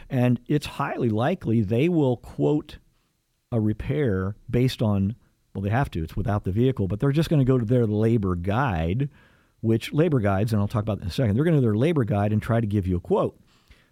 And 0.09 0.39
it's 0.47 0.65
highly 0.65 1.09
likely 1.09 1.61
they 1.61 1.89
will 1.89 2.17
quote 2.17 2.79
a 3.51 3.59
repair 3.59 4.35
based 4.49 4.81
on, 4.81 5.15
well, 5.53 5.61
they 5.61 5.69
have 5.69 5.89
to, 5.91 6.03
it's 6.03 6.15
without 6.15 6.43
the 6.43 6.51
vehicle, 6.51 6.87
but 6.87 6.99
they're 6.99 7.11
just 7.11 7.29
going 7.29 7.39
to 7.39 7.45
go 7.45 7.57
to 7.57 7.65
their 7.65 7.87
labor 7.87 8.35
guide, 8.35 9.09
which 9.61 9.91
labor 9.93 10.19
guides, 10.19 10.53
and 10.53 10.61
I'll 10.61 10.67
talk 10.67 10.83
about 10.83 10.99
that 10.99 11.05
in 11.05 11.09
a 11.09 11.13
second, 11.13 11.35
they're 11.35 11.43
going 11.43 11.55
to 11.55 11.61
their 11.61 11.75
labor 11.75 12.03
guide 12.03 12.31
and 12.31 12.41
try 12.41 12.61
to 12.61 12.67
give 12.67 12.87
you 12.87 12.97
a 12.97 13.01
quote. 13.01 13.39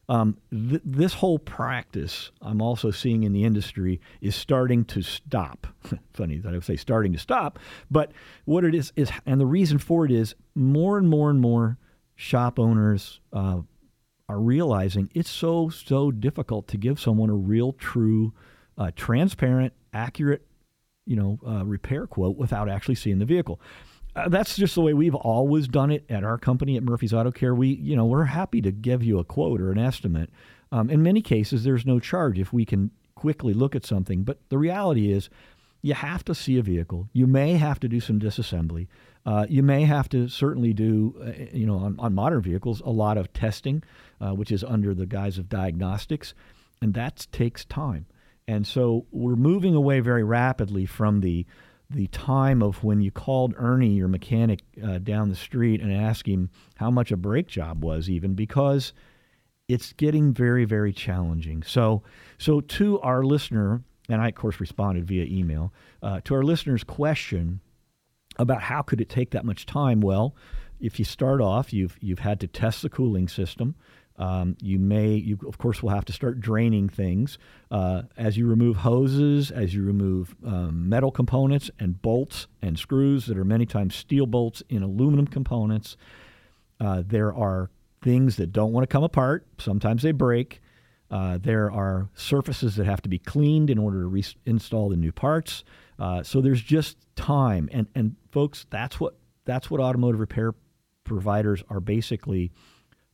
Um, 0.10 0.38
th- 0.52 0.82
this 0.86 1.16
whole 1.16 1.38
practice 1.38 2.32
I'm 2.42 2.62
also 2.62 2.92
seeing 2.92 3.24
in 3.24 3.34
the 3.34 3.44
industry 3.44 4.00
is 4.22 4.36
starting 4.36 4.86
to 4.86 5.02
stop. 5.02 5.68
Funny 6.14 6.38
that 6.38 6.50
I 6.50 6.54
would 6.54 6.64
say 6.64 6.78
starting 6.78 7.12
to 7.14 7.20
stop, 7.20 7.60
but 7.92 8.12
what 8.46 8.64
it 8.64 8.74
is 8.74 8.94
is, 8.96 9.12
and 9.26 9.42
the 9.42 9.46
reason 9.46 9.80
for 9.80 10.06
it 10.06 10.12
is 10.12 10.34
more 10.56 10.98
and 10.98 11.10
more 11.10 11.30
and 11.30 11.42
more 11.42 11.78
shop 12.16 12.58
owners 12.58 13.20
uh, 13.34 13.60
are 14.30 14.40
realizing 14.40 15.10
it's 15.14 15.30
so 15.30 15.68
so 15.68 16.10
difficult 16.10 16.68
to 16.70 16.78
give 16.78 17.02
someone 17.02 17.30
a 17.30 17.36
real, 17.36 17.74
true, 17.74 18.34
uh, 18.78 18.92
transparent, 18.96 19.74
accurate, 19.94 20.46
you 21.06 21.16
know, 21.16 21.40
uh, 21.48 21.66
repair 21.66 22.08
quote 22.08 22.38
without 22.38 22.70
actually 22.70 22.96
seeing 22.96 23.20
the 23.20 23.26
vehicle 23.26 23.60
uh, 24.18 24.28
that's 24.30 24.56
just 24.56 24.74
the 24.74 24.82
way 24.82 24.94
we've 24.94 25.16
always 25.16 25.68
done 25.68 25.92
it 25.92 26.04
at 26.10 26.24
our 26.24 26.38
company 26.38 26.76
at 26.76 26.84
Murphy's 26.84 27.14
Auto 27.14 27.32
Care. 27.32 27.54
We, 27.54 27.68
you 27.68 27.96
know, 27.96 28.06
we're 28.06 28.24
happy 28.24 28.62
to 28.62 28.72
give 28.72 29.04
you 29.04 29.20
a 29.20 29.24
quote 29.24 29.62
or 29.62 29.72
an 29.72 29.78
estimate. 29.78 30.32
Um, 30.72 30.90
in 30.90 31.04
many 31.04 31.22
cases, 31.22 31.64
there's 31.64 31.86
no 31.86 32.00
charge 32.00 32.40
if 32.40 32.52
we 32.52 32.66
can 32.66 32.90
quickly 33.14 33.54
look 33.54 33.76
at 33.76 33.86
something. 33.86 34.24
But 34.24 34.40
the 34.50 34.58
reality 34.58 35.12
is, 35.12 35.30
you 35.84 35.94
have 35.94 36.26
to 36.26 36.34
see 36.34 36.58
a 36.58 36.64
vehicle. 36.64 37.08
You 37.14 37.28
may 37.28 37.54
have 37.54 37.80
to 37.82 37.88
do 37.88 38.00
some 38.00 38.20
disassembly. 38.20 38.88
Uh, 39.26 39.46
you 39.48 39.62
may 39.62 39.84
have 39.84 40.10
to 40.10 40.28
certainly 40.28 40.74
do, 40.74 41.16
uh, 41.22 41.56
you 41.56 41.68
know, 41.68 41.78
on, 41.78 41.96
on, 42.00 42.16
modern 42.16 42.42
vehicles, 42.42 42.82
a 42.84 42.90
lot 42.90 43.18
of 43.18 43.32
testing, 43.34 43.84
uh, 44.20 44.32
which 44.32 44.52
is 44.52 44.64
under 44.64 44.96
the 44.96 45.06
guise 45.06 45.38
of 45.38 45.48
diagnostics, 45.48 46.34
and 46.82 46.96
that 46.96 47.28
takes 47.32 47.64
time. 47.66 48.08
And 48.48 48.66
so 48.66 49.06
we're 49.12 49.36
moving 49.36 49.76
away 49.76 50.00
very 50.00 50.24
rapidly 50.24 50.86
from 50.86 51.22
the 51.22 51.46
the 51.90 52.08
time 52.08 52.62
of 52.62 52.84
when 52.84 53.00
you 53.00 53.12
called 53.12 53.54
Ernie, 53.58 53.94
your 53.94 54.10
mechanic, 54.10 54.60
uh, 54.84 54.98
down 54.98 55.30
the 55.30 55.36
street 55.36 55.80
and 55.80 55.94
asked 55.94 56.28
him 56.28 56.50
how 56.76 56.92
much 56.92 57.14
a 57.14 57.18
brake 57.18 57.48
job 57.48 57.82
was, 57.82 58.10
even 58.10 58.34
because 58.34 58.92
it's 59.70 59.94
getting 59.94 60.34
very, 60.34 60.66
very 60.66 60.92
challenging. 60.92 61.64
So, 61.64 62.04
so 62.38 62.60
to 62.60 63.00
our 63.00 63.24
listener, 63.24 63.84
and 64.10 64.22
I 64.22 64.30
of 64.30 64.36
course 64.36 64.60
responded 64.60 65.06
via 65.06 65.26
email 65.26 65.74
uh, 66.02 66.22
to 66.26 66.36
our 66.36 66.44
listener's 66.44 66.84
question 66.84 67.62
about 68.38 68.62
how 68.62 68.82
could 68.82 69.02
it 69.02 69.10
take 69.10 69.32
that 69.32 69.46
much 69.46 69.66
time. 69.66 70.02
Well, 70.02 70.36
if 70.80 71.00
you 71.00 71.06
start 71.06 71.42
off, 71.42 71.74
you've 71.74 71.98
you've 72.02 72.20
had 72.20 72.40
to 72.42 72.48
test 72.48 72.82
the 72.82 72.90
cooling 72.90 73.28
system. 73.28 73.76
Um, 74.18 74.58
you 74.62 74.80
may, 74.80 75.14
you 75.14 75.38
of 75.48 75.58
course, 75.58 75.84
will 75.84 75.92
have 75.92 76.06
to 76.06 76.14
start 76.14 76.40
draining 76.40 76.90
things 76.90 77.38
uh, 77.70 78.04
as 78.18 78.36
you 78.36 78.48
remove 78.48 78.78
hoses, 78.78 79.52
as 79.52 79.76
you 79.76 79.84
remove 79.84 80.36
um, 80.46 80.90
metal 80.90 81.12
components 81.12 81.70
and 81.80 82.02
bolts 82.02 82.48
and 82.62 82.80
screws 82.80 83.28
that 83.28 83.38
are 83.38 83.46
many 83.46 83.66
times 83.66 83.96
steel 83.96 84.26
bolts 84.26 84.64
in 84.70 84.82
aluminum 84.82 85.28
components. 85.28 85.98
Uh, 86.80 87.04
there 87.06 87.34
are 87.34 87.70
things 88.02 88.38
that 88.38 88.52
don't 88.52 88.72
want 88.72 88.84
to 88.84 88.88
come 88.88 89.04
apart. 89.04 89.46
Sometimes 89.60 90.02
they 90.02 90.12
break. 90.12 90.62
Uh, 91.10 91.38
there 91.42 91.72
are 91.72 92.10
surfaces 92.16 92.76
that 92.76 92.86
have 92.86 93.02
to 93.02 93.10
be 93.10 93.20
cleaned 93.20 93.70
in 93.70 93.78
order 93.78 94.04
to 94.04 94.10
reinstall 94.10 94.90
the 94.90 94.98
new 94.98 95.12
parts. 95.12 95.64
Uh, 96.00 96.22
so 96.22 96.42
there's 96.42 96.62
just 96.62 96.98
time, 97.16 97.70
and 97.72 97.88
and 97.96 98.16
folks, 98.32 98.66
that's 98.70 99.00
what 99.00 99.16
that's 99.46 99.72
what 99.72 99.80
automotive 99.80 100.20
repair 100.20 100.54
providers 101.04 101.64
are 101.70 101.80
basically 101.80 102.52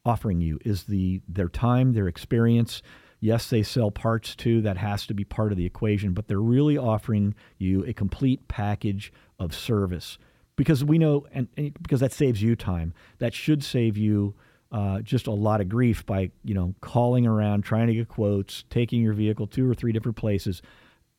offering 0.05 0.41
you 0.41 0.59
is 0.65 0.83
the 0.83 1.21
their 1.27 1.49
time, 1.49 1.93
their 1.93 2.07
experience. 2.07 2.81
Yes, 3.19 3.49
they 3.49 3.63
sell 3.63 3.89
parts 3.89 4.35
too. 4.35 4.61
That 4.61 4.77
has 4.77 5.07
to 5.07 5.13
be 5.13 5.23
part 5.23 5.51
of 5.51 5.57
the 5.57 5.65
equation, 5.65 6.13
but 6.13 6.27
they're 6.27 6.41
really 6.41 6.77
offering 6.77 7.35
you 7.57 7.85
a 7.85 7.93
complete 7.93 8.47
package 8.47 9.13
of 9.39 9.55
service 9.55 10.17
because 10.55 10.83
we 10.83 10.97
know, 10.97 11.25
and, 11.31 11.47
and 11.57 11.73
because 11.81 12.01
that 12.01 12.11
saves 12.11 12.41
you 12.41 12.55
time. 12.55 12.93
That 13.19 13.33
should 13.33 13.63
save 13.63 13.97
you 13.97 14.35
uh, 14.71 14.99
just 15.01 15.27
a 15.27 15.31
lot 15.31 15.61
of 15.61 15.69
grief 15.69 16.05
by 16.05 16.31
you 16.43 16.53
know 16.53 16.75
calling 16.81 17.25
around, 17.25 17.61
trying 17.63 17.87
to 17.87 17.93
get 17.93 18.09
quotes, 18.09 18.63
taking 18.69 19.01
your 19.01 19.13
vehicle 19.13 19.47
two 19.47 19.69
or 19.69 19.73
three 19.73 19.93
different 19.93 20.17
places. 20.17 20.61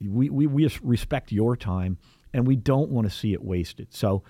We 0.01 0.29
we, 0.29 0.47
we 0.47 0.69
respect 0.83 1.33
your 1.33 1.57
time, 1.57 1.97
and 2.35 2.47
we 2.47 2.57
don't 2.57 2.91
want 2.91 3.09
to 3.09 3.15
see 3.15 3.33
it 3.33 3.43
wasted. 3.43 3.95
So 3.95 4.25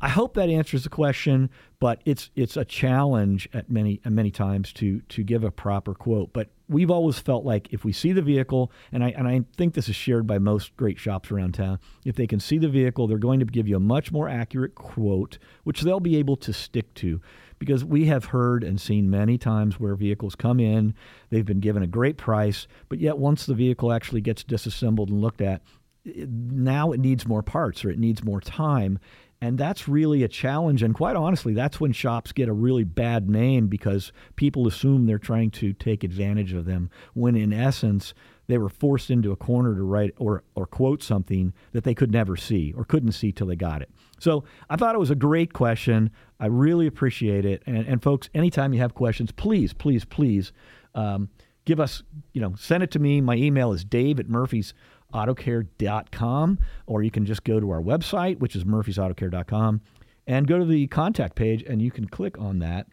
I 0.00 0.10
hope 0.10 0.34
that 0.34 0.50
answers 0.50 0.84
the 0.84 0.90
question, 0.90 1.48
but 1.80 2.02
it's 2.04 2.30
it's 2.36 2.56
a 2.56 2.64
challenge 2.64 3.48
at 3.54 3.70
many 3.70 4.00
at 4.04 4.12
many 4.12 4.30
times 4.30 4.72
to 4.74 5.00
to 5.00 5.22
give 5.22 5.42
a 5.42 5.50
proper 5.50 5.94
quote. 5.94 6.32
But 6.34 6.50
we've 6.68 6.90
always 6.90 7.18
felt 7.18 7.44
like 7.44 7.72
if 7.72 7.84
we 7.84 7.92
see 7.92 8.12
the 8.12 8.20
vehicle, 8.20 8.70
and 8.92 9.02
I 9.02 9.10
and 9.10 9.26
I 9.26 9.44
think 9.56 9.74
this 9.74 9.88
is 9.88 9.96
shared 9.96 10.26
by 10.26 10.38
most 10.38 10.76
great 10.76 10.98
shops 10.98 11.30
around 11.30 11.54
town, 11.54 11.78
if 12.04 12.14
they 12.14 12.26
can 12.26 12.40
see 12.40 12.58
the 12.58 12.68
vehicle, 12.68 13.06
they're 13.06 13.16
going 13.16 13.40
to 13.40 13.46
give 13.46 13.66
you 13.66 13.76
a 13.76 13.80
much 13.80 14.12
more 14.12 14.28
accurate 14.28 14.74
quote, 14.74 15.38
which 15.64 15.80
they'll 15.80 16.00
be 16.00 16.16
able 16.16 16.36
to 16.36 16.52
stick 16.52 16.92
to. 16.94 17.20
Because 17.58 17.82
we 17.82 18.04
have 18.04 18.26
heard 18.26 18.62
and 18.62 18.78
seen 18.78 19.08
many 19.08 19.38
times 19.38 19.80
where 19.80 19.94
vehicles 19.94 20.34
come 20.34 20.60
in, 20.60 20.92
they've 21.30 21.46
been 21.46 21.60
given 21.60 21.82
a 21.82 21.86
great 21.86 22.18
price, 22.18 22.66
but 22.90 22.98
yet 22.98 23.16
once 23.16 23.46
the 23.46 23.54
vehicle 23.54 23.94
actually 23.94 24.20
gets 24.20 24.44
disassembled 24.44 25.08
and 25.08 25.22
looked 25.22 25.40
at, 25.40 25.62
now 26.04 26.92
it 26.92 27.00
needs 27.00 27.26
more 27.26 27.42
parts 27.42 27.82
or 27.82 27.90
it 27.90 27.98
needs 27.98 28.22
more 28.22 28.42
time 28.42 28.98
and 29.40 29.58
that's 29.58 29.86
really 29.86 30.22
a 30.22 30.28
challenge. 30.28 30.82
And 30.82 30.94
quite 30.94 31.16
honestly, 31.16 31.52
that's 31.52 31.78
when 31.78 31.92
shops 31.92 32.32
get 32.32 32.48
a 32.48 32.52
really 32.52 32.84
bad 32.84 33.28
name 33.28 33.66
because 33.68 34.12
people 34.36 34.66
assume 34.66 35.06
they're 35.06 35.18
trying 35.18 35.50
to 35.52 35.72
take 35.72 36.04
advantage 36.04 36.52
of 36.52 36.64
them, 36.64 36.90
when 37.14 37.36
in 37.36 37.52
essence, 37.52 38.14
they 38.48 38.58
were 38.58 38.68
forced 38.68 39.10
into 39.10 39.32
a 39.32 39.36
corner 39.36 39.74
to 39.74 39.82
write 39.82 40.14
or, 40.18 40.44
or 40.54 40.66
quote 40.66 41.02
something 41.02 41.52
that 41.72 41.84
they 41.84 41.94
could 41.94 42.12
never 42.12 42.36
see 42.36 42.72
or 42.76 42.84
couldn't 42.84 43.12
see 43.12 43.32
till 43.32 43.48
they 43.48 43.56
got 43.56 43.82
it. 43.82 43.90
So 44.20 44.44
I 44.70 44.76
thought 44.76 44.94
it 44.94 44.98
was 44.98 45.10
a 45.10 45.16
great 45.16 45.52
question. 45.52 46.10
I 46.38 46.46
really 46.46 46.86
appreciate 46.86 47.44
it. 47.44 47.62
And, 47.66 47.86
and 47.86 48.02
folks, 48.02 48.30
anytime 48.34 48.72
you 48.72 48.80
have 48.80 48.94
questions, 48.94 49.32
please, 49.32 49.72
please, 49.72 50.04
please 50.04 50.52
um, 50.94 51.28
give 51.64 51.80
us, 51.80 52.02
you 52.32 52.40
know, 52.40 52.54
send 52.56 52.82
it 52.82 52.90
to 52.92 52.98
me. 52.98 53.20
My 53.20 53.34
email 53.34 53.72
is 53.72 53.84
dave 53.84 54.20
at 54.20 54.28
murphy's 54.28 54.72
autocare.com, 55.14 56.58
or 56.86 57.02
you 57.02 57.10
can 57.10 57.24
just 57.24 57.44
go 57.44 57.60
to 57.60 57.70
our 57.70 57.80
website, 57.80 58.38
which 58.38 58.56
is 58.56 58.64
murphysautocare.com, 58.64 59.80
and 60.26 60.46
go 60.46 60.58
to 60.58 60.64
the 60.64 60.86
contact 60.88 61.34
page, 61.34 61.62
and 61.62 61.80
you 61.80 61.90
can 61.90 62.06
click 62.06 62.38
on 62.38 62.58
that 62.58 62.86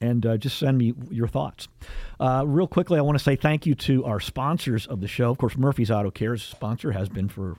and 0.00 0.26
uh, 0.26 0.36
just 0.36 0.58
send 0.58 0.78
me 0.78 0.94
your 1.10 1.28
thoughts. 1.28 1.68
Uh, 2.18 2.44
real 2.46 2.66
quickly, 2.66 2.98
I 2.98 3.02
want 3.02 3.18
to 3.18 3.22
say 3.22 3.36
thank 3.36 3.66
you 3.66 3.74
to 3.74 4.04
our 4.04 4.20
sponsors 4.20 4.86
of 4.86 5.00
the 5.00 5.08
show. 5.08 5.30
Of 5.30 5.38
course, 5.38 5.56
Murphy's 5.56 5.90
Auto 5.90 6.10
Care's 6.10 6.42
sponsor 6.42 6.92
has 6.92 7.08
been 7.08 7.28
for 7.28 7.58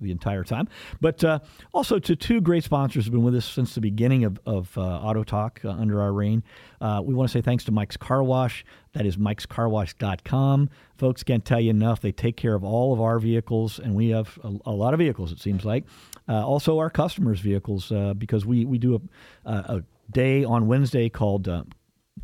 the 0.00 0.10
entire 0.10 0.44
time, 0.44 0.68
but 1.00 1.22
uh, 1.22 1.40
also 1.74 1.98
to 1.98 2.16
two 2.16 2.40
great 2.40 2.64
sponsors 2.64 3.04
who 3.04 3.10
have 3.10 3.12
been 3.12 3.22
with 3.22 3.34
us 3.34 3.44
since 3.44 3.74
the 3.74 3.82
beginning 3.82 4.24
of, 4.24 4.40
of 4.46 4.76
uh, 4.78 4.80
Auto 4.80 5.24
Talk 5.24 5.60
uh, 5.64 5.70
under 5.70 6.00
our 6.00 6.12
reign. 6.12 6.42
Uh, 6.80 7.02
we 7.04 7.14
want 7.14 7.28
to 7.28 7.32
say 7.32 7.42
thanks 7.42 7.64
to 7.64 7.72
Mike's 7.72 7.96
Car 7.96 8.22
Wash. 8.22 8.64
That 8.94 9.04
is 9.04 9.18
mikescarwash.com. 9.18 10.70
Folks 10.96 11.22
can't 11.22 11.44
tell 11.44 11.60
you 11.60 11.70
enough. 11.70 12.00
They 12.00 12.12
take 12.12 12.36
care 12.36 12.54
of 12.54 12.64
all 12.64 12.94
of 12.94 13.00
our 13.00 13.18
vehicles, 13.18 13.78
and 13.78 13.94
we 13.94 14.08
have 14.08 14.38
a, 14.42 14.56
a 14.66 14.72
lot 14.72 14.94
of 14.94 14.98
vehicles, 14.98 15.32
it 15.32 15.38
seems 15.38 15.64
like. 15.64 15.84
also, 16.26 16.78
our 16.78 16.90
customers' 16.90 17.40
vehicles, 17.40 17.92
because 18.16 18.46
we, 18.46 18.64
we 18.64 18.78
do 18.78 19.00
a, 19.44 19.50
a 19.52 19.82
day 20.10 20.44
on 20.44 20.66
Wednesday 20.66 21.08
called 21.08 21.48
uh, 21.48 21.64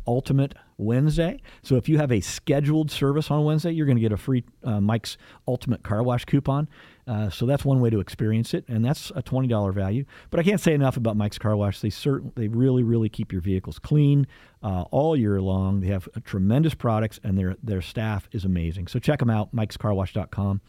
Ultimate 0.07 0.55
Wednesday. 0.77 1.41
So 1.63 1.75
if 1.75 1.87
you 1.87 1.97
have 1.97 2.11
a 2.11 2.19
scheduled 2.19 2.91
service 2.91 3.31
on 3.31 3.43
Wednesday, 3.45 3.71
you're 3.71 3.85
going 3.85 3.97
to 3.97 4.01
get 4.01 4.11
a 4.11 4.17
free 4.17 4.43
uh, 4.63 4.81
Mike's 4.81 5.17
Ultimate 5.47 5.83
Car 5.83 6.03
Wash 6.03 6.25
coupon. 6.25 6.67
Uh, 7.07 7.29
so 7.29 7.45
that's 7.45 7.63
one 7.63 7.79
way 7.79 7.89
to 7.89 7.99
experience 7.99 8.53
it, 8.53 8.65
and 8.67 8.83
that's 8.83 9.11
a 9.15 9.21
twenty 9.21 9.47
dollar 9.47 9.71
value. 9.71 10.05
But 10.31 10.39
I 10.39 10.43
can't 10.43 10.59
say 10.59 10.73
enough 10.73 10.97
about 10.97 11.15
Mike's 11.15 11.37
Car 11.37 11.55
Wash. 11.55 11.79
They 11.79 11.91
certain 11.91 12.31
they 12.35 12.47
really 12.47 12.83
really 12.83 13.09
keep 13.09 13.31
your 13.31 13.41
vehicles 13.41 13.77
clean 13.79 14.27
uh, 14.63 14.83
all 14.91 15.15
year 15.15 15.39
long. 15.39 15.81
They 15.81 15.87
have 15.87 16.09
tremendous 16.23 16.73
products, 16.73 17.19
and 17.23 17.37
their 17.37 17.55
their 17.61 17.81
staff 17.81 18.27
is 18.31 18.43
amazing. 18.43 18.87
So 18.87 18.99
check 18.99 19.19
them 19.19 19.29
out, 19.29 19.55
Mike'sCarWash.com. 19.55 20.61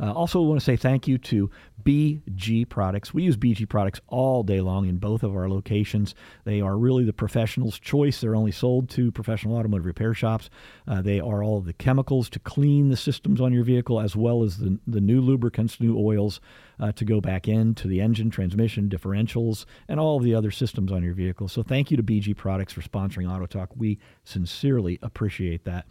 Uh, 0.00 0.12
also, 0.12 0.40
want 0.40 0.58
to 0.58 0.64
say 0.64 0.76
thank 0.76 1.06
you 1.06 1.18
to 1.18 1.50
BG 1.84 2.68
Products. 2.68 3.12
We 3.12 3.22
use 3.22 3.36
BG 3.36 3.68
Products 3.68 4.00
all 4.08 4.42
day 4.42 4.60
long 4.60 4.88
in 4.88 4.96
both 4.96 5.22
of 5.22 5.34
our 5.34 5.48
locations. 5.48 6.14
They 6.44 6.60
are 6.60 6.78
really 6.78 7.04
the 7.04 7.12
professional's 7.12 7.78
choice. 7.78 8.20
They're 8.20 8.34
only 8.34 8.52
sold 8.52 8.88
to 8.90 9.12
professional 9.12 9.56
automotive 9.56 9.84
repair 9.84 10.14
shops. 10.14 10.48
Uh, 10.88 11.02
they 11.02 11.20
are 11.20 11.42
all 11.42 11.60
the 11.60 11.74
chemicals 11.74 12.30
to 12.30 12.38
clean 12.38 12.88
the 12.88 12.96
systems 12.96 13.40
on 13.40 13.52
your 13.52 13.64
vehicle, 13.64 14.00
as 14.00 14.16
well 14.16 14.42
as 14.42 14.58
the, 14.58 14.78
the 14.86 15.00
new 15.00 15.20
lubricants, 15.20 15.80
new 15.80 15.98
oils 15.98 16.40
uh, 16.78 16.92
to 16.92 17.04
go 17.04 17.20
back 17.20 17.46
into 17.46 17.86
the 17.86 18.00
engine, 18.00 18.30
transmission, 18.30 18.88
differentials, 18.88 19.66
and 19.86 20.00
all 20.00 20.18
the 20.18 20.34
other 20.34 20.50
systems 20.50 20.90
on 20.90 21.02
your 21.02 21.14
vehicle. 21.14 21.46
So, 21.46 21.62
thank 21.62 21.90
you 21.90 21.98
to 21.98 22.02
BG 22.02 22.36
Products 22.36 22.72
for 22.72 22.80
sponsoring 22.80 23.30
Auto 23.30 23.46
Talk. 23.46 23.70
We 23.76 23.98
sincerely 24.24 24.98
appreciate 25.02 25.64
that. 25.64 25.86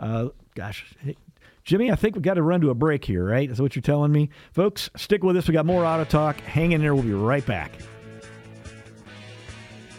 Uh, 0.00 0.28
gosh, 0.54 0.94
Jimmy, 1.66 1.90
I 1.90 1.96
think 1.96 2.14
we've 2.14 2.22
got 2.22 2.34
to 2.34 2.42
run 2.42 2.60
to 2.60 2.70
a 2.70 2.74
break 2.74 3.04
here, 3.04 3.24
right? 3.24 3.48
That's 3.48 3.60
what 3.60 3.74
you're 3.74 3.82
telling 3.82 4.12
me. 4.12 4.30
Folks, 4.52 4.88
stick 4.96 5.24
with 5.24 5.36
us. 5.36 5.48
We 5.48 5.52
got 5.52 5.66
more 5.66 5.84
Auto 5.84 6.04
Talk. 6.04 6.40
Hang 6.42 6.70
in 6.70 6.80
there. 6.80 6.94
We'll 6.94 7.02
be 7.02 7.12
right 7.12 7.44
back. 7.44 7.72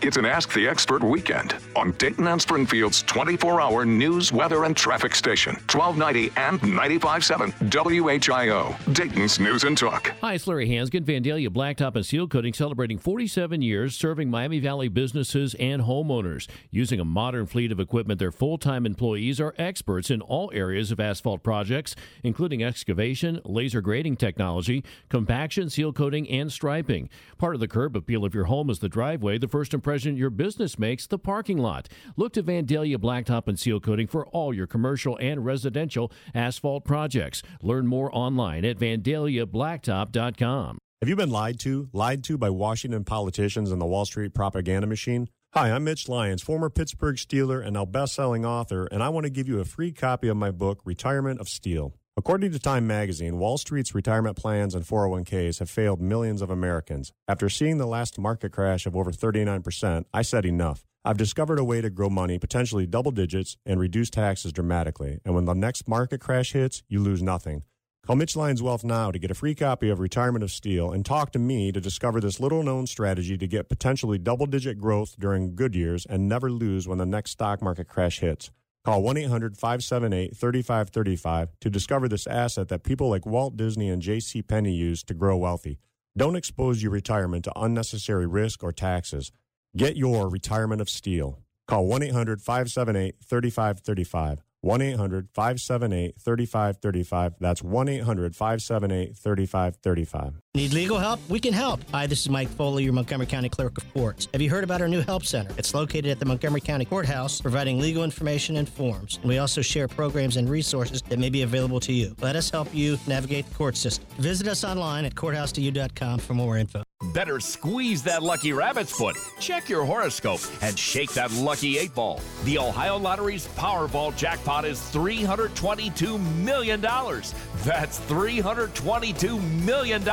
It's 0.08 0.16
an 0.16 0.26
Ask 0.26 0.54
the 0.54 0.66
Expert 0.66 1.04
weekend 1.04 1.58
on 1.76 1.92
Dayton 1.98 2.28
and 2.28 2.42
Springfield's 2.42 3.02
24 3.02 3.60
hour 3.60 3.84
news, 3.84 4.32
weather, 4.32 4.64
and 4.64 4.74
traffic 4.74 5.14
station, 5.14 5.56
1290 5.70 6.32
and 6.38 6.62
95.7 6.62 7.52
WHIO, 7.70 8.94
Dayton's 8.94 9.38
News 9.38 9.66
and 9.66 9.78
Talk. 9.78 10.14
Hi, 10.22 10.36
it's 10.36 10.48
Larry 10.48 10.70
Hansgen, 10.70 11.04
Vandalia 11.04 11.50
Blacktop 11.50 11.98
and 11.98 12.06
Seal 12.06 12.26
Coating, 12.26 12.54
celebrating 12.54 12.98
47 12.98 13.62
years 13.62 13.98
serving 13.98 14.30
Miami 14.30 14.60
Valley 14.60 14.88
businesses 14.88 15.56
and 15.56 15.82
homeowners. 15.82 16.48
Using 16.72 17.02
a 17.02 17.06
modern 17.06 17.46
fleet 17.46 17.74
of 17.74 17.80
equipment, 17.82 18.18
their 18.18 18.32
full 18.32 18.58
time 18.58 18.86
employees 18.86 19.42
are 19.42 19.54
experts 19.58 20.10
in 20.10 20.22
all 20.22 20.50
areas 20.54 20.90
of 20.90 21.02
asphalt 21.02 21.44
projects, 21.44 21.98
including 22.24 22.64
excavation, 22.64 23.42
laser 23.44 23.82
grading 23.82 24.16
technology, 24.16 24.86
compaction, 25.10 25.70
seal 25.70 25.92
coating, 25.92 26.30
and 26.30 26.50
striping. 26.50 27.10
Part 27.38 27.56
of 27.56 27.60
the 27.60 27.68
curb 27.68 27.98
appeal 27.98 28.24
of 28.24 28.34
your 28.34 28.46
home 28.46 28.70
is 28.70 28.80
the 28.80 28.88
driveway. 28.88 29.38
The 29.38 29.50
first 29.50 29.74
impression 29.74 29.97
your 30.06 30.30
business 30.30 30.78
makes, 30.78 31.08
the 31.08 31.18
parking 31.18 31.58
lot. 31.58 31.90
Look 32.16 32.34
to 32.34 32.44
Vandalia 32.44 32.98
Blacktop 32.98 33.48
and 33.48 33.60
Seal 33.60 33.80
Coating 33.80 34.08
for 34.08 34.28
all 34.28 34.54
your 34.54 34.68
commercial 34.68 35.18
and 35.18 35.44
residential 35.44 36.12
asphalt 36.36 36.86
projects. 36.86 37.42
Learn 37.62 37.88
more 37.88 38.16
online 38.16 38.66
at 38.66 38.78
vandaliablacktop.com. 38.78 40.78
Have 41.02 41.10
you 41.10 41.16
been 41.16 41.30
lied 41.30 41.60
to? 41.60 41.90
Lied 41.94 42.24
to 42.24 42.38
by 42.38 42.50
Washington 42.50 43.04
politicians 43.04 43.72
and 43.72 43.80
the 43.80 43.86
Wall 43.86 44.06
Street 44.06 44.34
propaganda 44.34 44.88
machine? 44.88 45.30
Hi, 45.54 45.72
I'm 45.72 45.84
Mitch 45.84 46.10
Lyons, 46.10 46.42
former 46.42 46.70
Pittsburgh 46.70 47.16
Steeler 47.16 47.64
and 47.64 47.74
now 47.74 47.86
best-selling 47.86 48.46
author, 48.46 48.88
and 48.88 49.02
I 49.02 49.10
want 49.10 49.26
to 49.26 49.30
give 49.30 49.48
you 49.48 49.60
a 49.60 49.66
free 49.66 49.92
copy 49.92 50.28
of 50.28 50.38
my 50.38 50.52
book, 50.52 50.82
Retirement 50.86 51.40
of 51.40 51.48
Steel. 51.48 51.94
According 52.18 52.52
to 52.54 52.58
Time 52.58 52.88
magazine, 52.88 53.38
Wall 53.38 53.60
Street's 53.60 53.94
retirement 53.94 54.36
plans 54.36 54.74
and 54.74 54.84
401ks 54.84 55.60
have 55.60 55.70
failed 55.70 56.02
millions 56.02 56.42
of 56.42 56.50
Americans. 56.50 57.14
After 57.28 57.48
seeing 57.48 57.78
the 57.78 57.86
last 57.86 58.18
market 58.18 58.52
crash 58.52 58.88
of 58.88 58.96
over 58.96 59.12
39%, 59.12 60.04
I 60.12 60.24
said 60.24 60.44
enough. 60.44 60.84
I've 61.06 61.18
discovered 61.18 61.60
a 61.60 61.64
way 61.64 61.80
to 61.80 61.92
grow 61.92 62.10
money 62.10 62.40
potentially 62.40 62.88
double 62.88 63.12
digits 63.12 63.58
and 63.68 63.80
reduce 63.80 64.10
taxes 64.10 64.52
dramatically. 64.52 65.20
And 65.24 65.36
when 65.36 65.46
the 65.46 65.54
next 65.54 65.88
market 65.88 66.20
crash 66.20 66.54
hits, 66.54 66.82
you 66.90 67.02
lose 67.02 67.22
nothing. 67.22 67.62
Call 68.04 68.16
Mitch 68.16 68.36
Lyons 68.36 68.64
Wealth 68.64 68.84
now 68.84 69.12
to 69.12 69.20
get 69.20 69.30
a 69.30 69.36
free 69.36 69.54
copy 69.54 69.88
of 69.92 70.00
Retirement 70.00 70.44
of 70.44 70.50
Steel 70.50 70.92
and 70.92 71.06
talk 71.06 71.32
to 71.34 71.40
me 71.40 71.72
to 71.72 71.80
discover 71.80 72.20
this 72.20 72.40
little 72.40 72.64
known 72.64 72.88
strategy 72.88 73.38
to 73.38 73.48
get 73.48 73.70
potentially 73.70 74.18
double 74.18 74.48
digit 74.48 74.80
growth 74.80 75.16
during 75.20 75.56
good 75.56 75.76
years 75.76 76.04
and 76.08 76.28
never 76.28 76.50
lose 76.50 76.88
when 76.88 76.98
the 76.98 77.06
next 77.06 77.30
stock 77.30 77.62
market 77.62 77.88
crash 77.88 78.22
hits. 78.22 78.50
Call 78.88 79.04
1 79.04 79.18
800 79.18 79.58
578 79.58 80.38
3535 80.38 81.50
to 81.60 81.70
discover 81.70 82.08
this 82.08 82.26
asset 82.26 82.70
that 82.70 82.84
people 82.86 83.10
like 83.10 83.26
Walt 83.26 83.58
Disney 83.58 83.90
and 83.90 84.02
J.C. 84.02 84.42
Penney 84.42 84.72
use 84.72 85.04
to 85.04 85.14
grow 85.14 85.36
wealthy. 85.36 85.78
Don't 86.16 86.38
expose 86.38 86.82
your 86.82 86.94
retirement 86.94 87.44
to 87.44 87.60
unnecessary 87.60 88.26
risk 88.26 88.64
or 88.64 88.72
taxes. 88.72 89.34
Get 89.76 89.98
your 89.98 90.30
Retirement 90.30 90.80
of 90.80 90.90
Steel. 90.90 91.42
Call 91.68 91.86
1 91.86 92.02
800 92.02 92.42
578 92.42 93.16
3535. 93.22 94.42
1 94.62 94.82
800 94.82 95.28
578 95.34 96.16
3535. 96.18 97.34
That's 97.42 97.62
1 97.62 97.90
800 97.90 98.36
578 98.38 99.18
3535. 99.18 100.40
Need 100.58 100.74
legal 100.74 100.98
help? 100.98 101.20
We 101.30 101.40
can 101.40 101.54
help. 101.54 101.82
Hi, 101.92 102.08
this 102.08 102.22
is 102.22 102.30
Mike 102.30 102.50
Foley, 102.50 102.84
your 102.84 102.92
Montgomery 102.92 103.28
County 103.28 103.48
Clerk 103.48 103.78
of 103.78 103.94
Courts. 103.94 104.28
Have 104.32 104.42
you 104.42 104.50
heard 104.50 104.64
about 104.64 104.82
our 104.82 104.88
new 104.88 105.02
help 105.02 105.24
center? 105.24 105.54
It's 105.56 105.76
located 105.76 106.08
at 106.08 106.18
the 106.18 106.26
Montgomery 106.26 106.62
County 106.62 106.84
Courthouse, 106.84 107.40
providing 107.40 107.80
legal 107.80 108.04
information 108.04 108.58
and 108.58 108.68
forms. 108.68 109.20
We 109.24 109.38
also 109.38 109.62
share 109.62 109.88
programs 109.88 110.36
and 110.36 110.50
resources 110.50 111.04
that 111.04 111.20
may 111.20 111.30
be 111.30 111.44
available 111.44 111.80
to 111.82 111.94
you. 111.94 112.16
Let 112.22 112.36
us 112.36 112.50
help 112.50 112.74
you 112.74 112.98
navigate 113.06 113.48
the 113.48 113.54
court 113.54 113.78
system. 113.78 114.08
Visit 114.18 114.48
us 114.48 114.64
online 114.64 115.06
at 115.06 115.14
courthouse2u.com 115.14 116.18
for 116.18 116.34
more 116.34 116.58
info. 116.58 116.82
Better 117.14 117.40
squeeze 117.40 118.02
that 118.04 118.24
lucky 118.24 118.54
rabbit's 118.54 118.92
foot, 118.92 119.16
check 119.40 119.70
your 119.70 119.86
horoscope, 119.86 120.42
and 120.64 120.78
shake 120.78 121.14
that 121.14 121.32
lucky 121.34 121.78
eight 121.78 121.94
ball. 121.94 122.20
The 122.44 122.58
Ohio 122.58 122.98
Lottery's 122.98 123.48
Powerball 123.50 124.16
jackpot 124.18 124.66
is 124.66 124.80
$322 124.80 126.20
million. 126.42 126.82
That's 126.82 128.00
$322 128.00 129.64
million. 129.64 130.04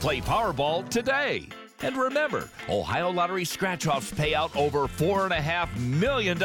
Play 0.00 0.20
Powerball 0.20 0.88
today. 0.88 1.48
And 1.82 1.96
remember, 1.96 2.48
Ohio 2.68 3.10
Lottery 3.10 3.44
scratch 3.44 3.86
offs 3.86 4.12
pay 4.12 4.34
out 4.34 4.54
over 4.54 4.86
$4.5 4.86 5.76
million 5.78 6.38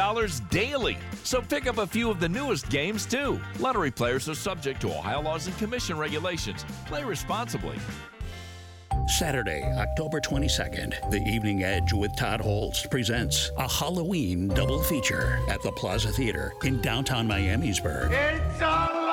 daily. 0.50 0.98
So 1.24 1.42
pick 1.42 1.68
up 1.68 1.78
a 1.78 1.88
few 1.88 2.10
of 2.10 2.20
the 2.20 2.30
newest 2.30 2.70
games, 2.70 3.06
too. 3.06 3.42
Lottery 3.60 3.92
players 3.92 4.30
are 4.30 4.36
subject 4.36 4.80
to 4.82 4.88
Ohio 4.88 5.22
laws 5.22 5.48
and 5.48 5.58
commission 5.58 5.98
regulations. 5.98 6.66
Play 6.86 7.04
responsibly. 7.04 7.78
Saturday, 9.08 9.62
October 9.78 10.20
22nd, 10.20 11.12
The 11.12 11.22
Evening 11.30 11.64
Edge 11.64 11.94
with 11.94 12.16
Todd 12.16 12.42
Holst 12.42 12.90
presents 12.90 13.52
a 13.58 13.70
Halloween 13.70 14.48
double 14.48 14.82
feature 14.82 15.40
at 15.48 15.62
the 15.62 15.72
Plaza 15.72 16.12
Theater 16.12 16.54
in 16.64 16.82
downtown 16.82 17.28
Miamisburg. 17.28 18.12
It's 18.12 18.62
alive! 18.62 19.05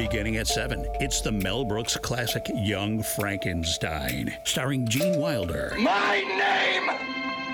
Beginning 0.00 0.38
at 0.38 0.46
7, 0.46 0.86
it's 0.98 1.20
the 1.20 1.30
Mel 1.30 1.62
Brooks 1.62 1.94
classic 1.98 2.50
Young 2.54 3.02
Frankenstein, 3.02 4.34
starring 4.44 4.86
Gene 4.86 5.18
Wilder. 5.18 5.74
My 5.78 6.20
name 6.20 6.88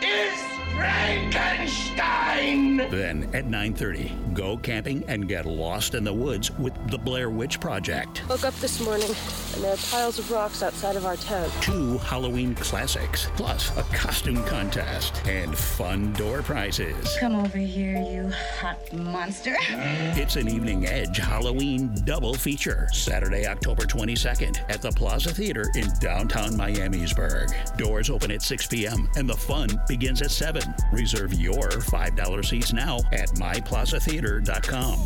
is 0.01 0.56
Frankenstein! 0.77 2.77
Then 2.91 3.31
at 3.33 3.47
9:30, 3.47 4.35
go 4.35 4.59
camping 4.59 5.03
and 5.09 5.27
get 5.27 5.47
lost 5.47 5.95
in 5.95 6.05
the 6.05 6.13
woods 6.13 6.51
with 6.59 6.75
the 6.91 6.99
Blair 6.99 7.31
Witch 7.31 7.59
Project. 7.61 8.23
Woke 8.29 8.45
up 8.45 8.55
this 8.57 8.79
morning 8.81 9.09
and 9.55 9.65
there 9.65 9.73
are 9.73 9.79
piles 9.91 10.19
of 10.19 10.31
rocks 10.31 10.63
outside 10.63 10.97
of 10.97 11.07
our 11.07 11.17
tent. 11.17 11.51
Two 11.63 11.97
Halloween 11.99 12.55
classics, 12.55 13.29
plus 13.37 13.71
a 13.79 13.83
costume 13.95 14.45
contest 14.45 15.23
and 15.27 15.57
fun 15.57 16.13
door 16.13 16.43
prizes. 16.43 17.17
Come 17.19 17.37
over 17.37 17.59
here, 17.59 17.97
you 17.97 18.31
hot 18.61 18.93
monster. 18.93 19.57
It's 19.71 20.37
an 20.37 20.49
Evening 20.49 20.87
Edge 20.87 21.17
Halloween 21.17 21.95
double 22.05 22.35
feature, 22.35 22.87
Saturday, 22.93 23.47
October 23.47 23.85
22nd 23.85 24.59
at 24.69 24.83
the 24.83 24.91
Plaza 24.91 25.33
Theater 25.33 25.65
in 25.75 25.89
downtown 26.01 26.51
Miamisburg. 26.51 27.51
Doors 27.79 28.11
open 28.11 28.31
at 28.31 28.43
6 28.43 28.67
p.m. 28.67 29.09
and 29.17 29.29
the 29.29 29.37
fun 29.37 29.69
begins 29.89 30.21
at 30.21 30.31
7. 30.31 30.63
Reserve 30.93 31.35
your 31.35 31.69
$5 31.69 32.45
seats 32.45 32.73
now 32.73 32.99
at 33.13 33.29
myplazatheater.com. 33.31 34.99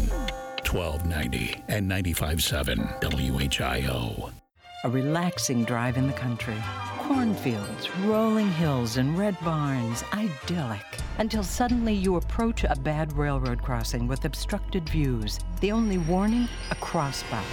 1290 0.67 1.63
and 1.69 1.91
95.7 1.91 3.01
WHIO. 3.01 4.33
A 4.83 4.89
relaxing 4.89 5.65
drive 5.65 5.99
in 5.99 6.07
the 6.07 6.13
country. 6.15 6.57
Cornfields, 7.01 7.95
rolling 8.05 8.51
hills, 8.53 8.97
and 8.97 9.19
red 9.19 9.37
barns. 9.45 10.03
Idyllic. 10.15 10.87
Until 11.19 11.43
suddenly 11.43 11.93
you 11.93 12.17
approach 12.17 12.65
a 12.65 12.75
bad 12.77 13.13
railroad 13.13 13.63
crossing 13.63 14.09
with 14.09 14.25
obstructed 14.25 14.89
views. 14.89 15.39
The 15.61 15.71
only 15.71 15.99
warning? 15.99 16.49
A 16.71 16.77
crossbuck. 16.77 17.45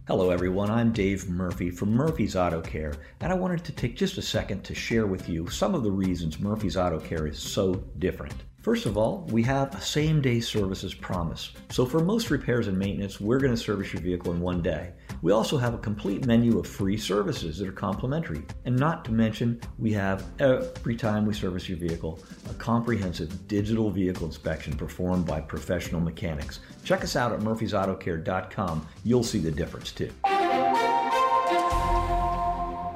Hello, 0.07 0.29
everyone. 0.29 0.70
I'm 0.70 0.92
Dave 0.92 1.31
Murphy 1.31 1.70
from 1.70 1.90
Murphy's 1.92 2.37
Auto 2.37 2.61
Care, 2.61 2.94
and 3.20 3.33
I 3.33 3.37
wanted 3.37 3.64
to 3.64 3.72
take 3.72 3.96
just 3.96 4.18
a 4.18 4.22
second 4.22 4.62
to 4.64 4.74
share 4.74 5.07
with 5.07 5.31
you 5.31 5.48
some 5.48 5.74
of 5.74 5.83
the 5.83 5.90
reasons 5.90 6.38
Murphy's 6.38 6.77
Auto 6.77 7.00
Care 7.00 7.27
is 7.27 7.38
so 7.38 7.83
different. 7.98 8.35
First 8.64 8.87
of 8.87 8.96
all, 8.96 9.29
we 9.31 9.42
have 9.42 9.74
a 9.74 9.81
same 9.83 10.22
day 10.22 10.40
services 10.40 10.94
promise. 10.94 11.53
So, 11.68 11.85
for 11.85 12.00
most 12.00 12.31
repairs 12.31 12.66
and 12.66 12.79
maintenance, 12.79 13.20
we're 13.20 13.38
going 13.38 13.53
to 13.53 13.61
service 13.61 13.92
your 13.92 14.00
vehicle 14.00 14.33
in 14.33 14.40
one 14.40 14.62
day. 14.62 14.94
We 15.20 15.33
also 15.33 15.59
have 15.59 15.74
a 15.74 15.79
complete 15.79 16.24
menu 16.24 16.59
of 16.59 16.66
free 16.66 16.96
services 16.96 17.59
that 17.59 17.68
are 17.68 17.72
complimentary. 17.72 18.42
And 18.64 18.74
not 18.74 19.05
to 19.05 19.12
mention, 19.12 19.61
we 19.79 19.92
have 19.92 20.24
every 20.38 20.96
time 20.96 21.27
we 21.27 21.35
service 21.35 21.68
your 21.68 21.77
vehicle, 21.77 22.20
a 22.48 22.55
comprehensive 22.55 23.46
digital 23.48 23.90
vehicle 23.90 24.24
inspection 24.24 24.74
performed 24.74 25.27
by 25.27 25.42
professional 25.42 26.00
mechanics. 26.00 26.61
Check 26.85 27.05
us 27.05 27.16
out 27.16 27.33
at 27.33 27.40
murphysautocare.com. 27.40 28.88
You'll 29.05 29.24
see 29.24 29.40
the 29.40 29.50
difference 29.50 29.92
too. 29.92 30.11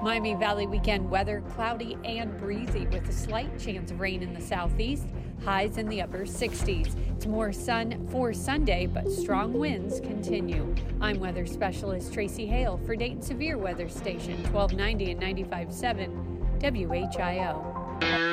Miami 0.01 0.35
Valley 0.35 0.69
weekend 0.69 1.11
weather 1.11 1.43
cloudy 1.55 1.99
and 2.05 2.37
breezy 2.39 2.87
with 2.87 3.09
a 3.09 3.13
slight 3.13 3.59
chance 3.59 3.91
of 3.91 3.99
rain 3.99 4.23
in 4.23 4.33
the 4.33 4.41
southeast, 4.41 5.09
highs 5.45 5.77
in 5.77 5.89
the 5.89 6.01
upper 6.01 6.21
60s. 6.21 6.95
It's 7.17 7.27
more 7.27 7.53
sun 7.53 8.07
for 8.13 8.33
Sunday, 8.33 8.87
but 8.87 9.11
strong 9.11 9.53
winds 9.55 9.99
continue. 9.99 10.73
I'm 11.01 11.19
weather 11.19 11.47
specialist 11.47 12.15
Tracy 12.15 12.47
Hale 12.47 12.79
for 12.87 12.95
Dayton 12.95 13.23
Severe 13.23 13.59
Weather 13.59 13.89
Station 13.89 14.41
1290 14.53 15.11
and 15.11 15.21
95.7 15.21 16.39
WHIO. 16.61 18.28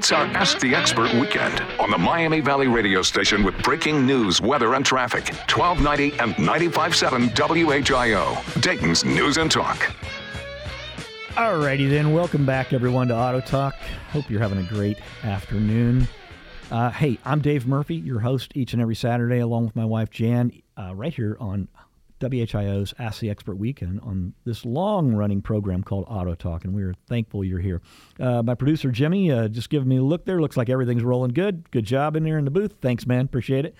It's 0.00 0.12
our 0.12 0.24
Ask 0.28 0.60
the 0.60 0.74
Expert 0.74 1.12
weekend 1.12 1.60
on 1.78 1.90
the 1.90 1.98
Miami 1.98 2.40
Valley 2.40 2.68
radio 2.68 3.02
station 3.02 3.44
with 3.44 3.62
breaking 3.62 4.06
news, 4.06 4.40
weather, 4.40 4.72
and 4.72 4.82
traffic. 4.82 5.26
1290 5.54 6.18
and 6.18 6.34
95.7 6.36 7.28
WHIO, 7.84 8.62
Dayton's 8.62 9.04
News 9.04 9.36
and 9.36 9.50
Talk. 9.50 9.76
Alrighty 11.32 11.90
then, 11.90 12.14
welcome 12.14 12.46
back 12.46 12.72
everyone 12.72 13.08
to 13.08 13.14
Auto 13.14 13.42
Talk. 13.42 13.74
Hope 14.10 14.30
you're 14.30 14.40
having 14.40 14.56
a 14.56 14.62
great 14.62 14.96
afternoon. 15.22 16.08
Uh, 16.70 16.88
hey, 16.92 17.18
I'm 17.26 17.42
Dave 17.42 17.66
Murphy, 17.66 17.96
your 17.96 18.20
host 18.20 18.52
each 18.54 18.72
and 18.72 18.80
every 18.80 18.96
Saturday, 18.96 19.40
along 19.40 19.66
with 19.66 19.76
my 19.76 19.84
wife 19.84 20.08
Jan, 20.08 20.50
uh, 20.78 20.94
right 20.94 21.12
here 21.12 21.36
on 21.38 21.68
WHIO's 22.20 22.94
Ask 22.98 23.20
the 23.20 23.30
Expert 23.30 23.56
Weekend 23.56 24.00
on 24.00 24.34
this 24.44 24.64
long 24.64 25.14
running 25.14 25.42
program 25.42 25.82
called 25.82 26.04
Auto 26.08 26.34
Talk, 26.34 26.64
and 26.64 26.74
we 26.74 26.82
are 26.82 26.94
thankful 27.08 27.44
you're 27.44 27.58
here. 27.58 27.80
Uh, 28.18 28.42
my 28.42 28.54
producer 28.54 28.90
Jimmy 28.90 29.32
uh, 29.32 29.48
just 29.48 29.70
giving 29.70 29.88
me 29.88 29.96
a 29.96 30.02
look 30.02 30.24
there. 30.26 30.40
Looks 30.40 30.56
like 30.56 30.68
everything's 30.68 31.02
rolling 31.02 31.32
good. 31.32 31.70
Good 31.70 31.86
job 31.86 32.16
in 32.16 32.24
there 32.24 32.38
in 32.38 32.44
the 32.44 32.50
booth. 32.50 32.76
Thanks, 32.80 33.06
man. 33.06 33.24
Appreciate 33.24 33.64
it. 33.64 33.74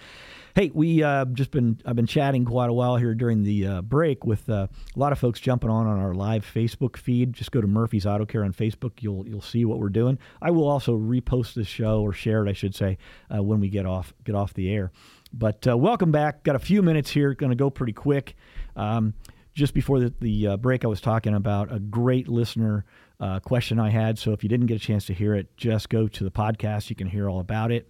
Hey, 0.54 0.70
we 0.74 1.02
uh, 1.02 1.26
just 1.26 1.52
been 1.52 1.80
I've 1.86 1.94
been 1.94 2.06
chatting 2.06 2.44
quite 2.44 2.70
a 2.70 2.72
while 2.72 2.96
here 2.96 3.14
during 3.14 3.44
the 3.44 3.66
uh, 3.66 3.82
break 3.82 4.24
with 4.24 4.48
uh, 4.50 4.66
a 4.94 4.98
lot 4.98 5.12
of 5.12 5.18
folks 5.18 5.38
jumping 5.38 5.70
on 5.70 5.86
on 5.86 6.00
our 6.00 6.12
live 6.12 6.44
Facebook 6.44 6.96
feed. 6.96 7.34
Just 7.34 7.52
go 7.52 7.60
to 7.60 7.68
Murphy's 7.68 8.04
Auto 8.04 8.26
Care 8.26 8.44
on 8.44 8.52
Facebook. 8.52 8.92
You'll 9.00 9.28
you'll 9.28 9.42
see 9.42 9.64
what 9.64 9.78
we're 9.78 9.90
doing. 9.90 10.18
I 10.42 10.50
will 10.50 10.66
also 10.66 10.98
repost 10.98 11.54
this 11.54 11.68
show 11.68 12.02
or 12.02 12.12
share 12.12 12.44
it, 12.44 12.50
I 12.50 12.52
should 12.52 12.74
say, 12.74 12.98
uh, 13.32 13.42
when 13.42 13.60
we 13.60 13.68
get 13.68 13.86
off 13.86 14.12
get 14.24 14.34
off 14.34 14.52
the 14.54 14.72
air. 14.72 14.90
But 15.32 15.66
uh, 15.66 15.76
welcome 15.76 16.10
back. 16.10 16.42
Got 16.42 16.56
a 16.56 16.60
few 16.60 16.82
minutes 16.82 17.10
here. 17.10 17.34
Going 17.34 17.50
to 17.50 17.56
go 17.56 17.70
pretty 17.70 17.92
quick. 17.92 18.36
Um, 18.76 19.14
just 19.54 19.74
before 19.74 20.00
the, 20.00 20.14
the 20.20 20.46
uh, 20.48 20.56
break, 20.56 20.84
I 20.84 20.88
was 20.88 21.00
talking 21.00 21.34
about 21.34 21.72
a 21.72 21.78
great 21.78 22.28
listener 22.28 22.84
uh, 23.20 23.40
question 23.40 23.78
I 23.78 23.90
had. 23.90 24.18
So 24.18 24.32
if 24.32 24.42
you 24.42 24.48
didn't 24.48 24.66
get 24.66 24.76
a 24.76 24.80
chance 24.80 25.06
to 25.06 25.14
hear 25.14 25.34
it, 25.34 25.56
just 25.56 25.88
go 25.88 26.08
to 26.08 26.24
the 26.24 26.30
podcast. 26.30 26.90
You 26.90 26.96
can 26.96 27.06
hear 27.06 27.28
all 27.28 27.40
about 27.40 27.70
it. 27.70 27.88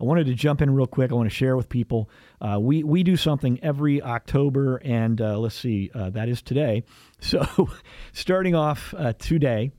I 0.00 0.04
wanted 0.04 0.26
to 0.26 0.34
jump 0.34 0.60
in 0.60 0.70
real 0.70 0.86
quick. 0.86 1.12
I 1.12 1.14
want 1.14 1.30
to 1.30 1.34
share 1.34 1.56
with 1.56 1.68
people. 1.68 2.10
Uh, 2.40 2.58
we 2.60 2.82
we 2.82 3.04
do 3.04 3.16
something 3.16 3.60
every 3.62 4.02
October, 4.02 4.78
and 4.78 5.20
uh, 5.20 5.38
let's 5.38 5.54
see, 5.54 5.92
uh, 5.94 6.10
that 6.10 6.28
is 6.28 6.42
today. 6.42 6.84
So 7.20 7.68
starting 8.12 8.56
off 8.56 8.92
uh, 8.98 9.12
today, 9.12 9.70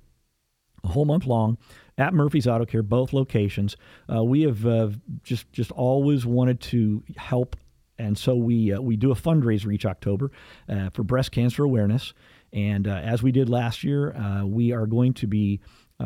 a 0.82 0.88
whole 0.88 1.04
month 1.04 1.26
long 1.26 1.58
at 1.98 2.14
Murphy's 2.14 2.48
Auto 2.48 2.66
Care, 2.66 2.84
both 2.84 3.14
locations. 3.14 3.76
Uh, 4.14 4.24
we 4.24 4.44
have 4.44 4.66
uh, 4.66 4.90
just 5.24 5.52
just 5.52 5.72
always 5.72 6.26
wanted 6.26 6.60
to 6.62 7.04
help, 7.18 7.56
and 7.98 8.18
so 8.18 8.36
we 8.36 8.74
uh, 8.74 8.82
we 8.82 8.96
do 8.96 9.12
a 9.12 9.16
fundraiser 9.16 9.74
each 9.74 9.86
October 9.86 10.32
uh, 10.70 10.90
for 10.90 11.04
breast 11.04 11.32
cancer 11.32 11.64
awareness. 11.64 12.14
And 12.52 12.88
uh, 12.88 12.92
as 12.92 13.24
we 13.24 13.32
did 13.32 13.50
last 13.50 13.84
year, 13.84 14.16
uh, 14.16 14.46
we 14.46 14.72
are 14.72 14.86
going 14.86 15.14
to 15.16 15.28
be 15.28 15.60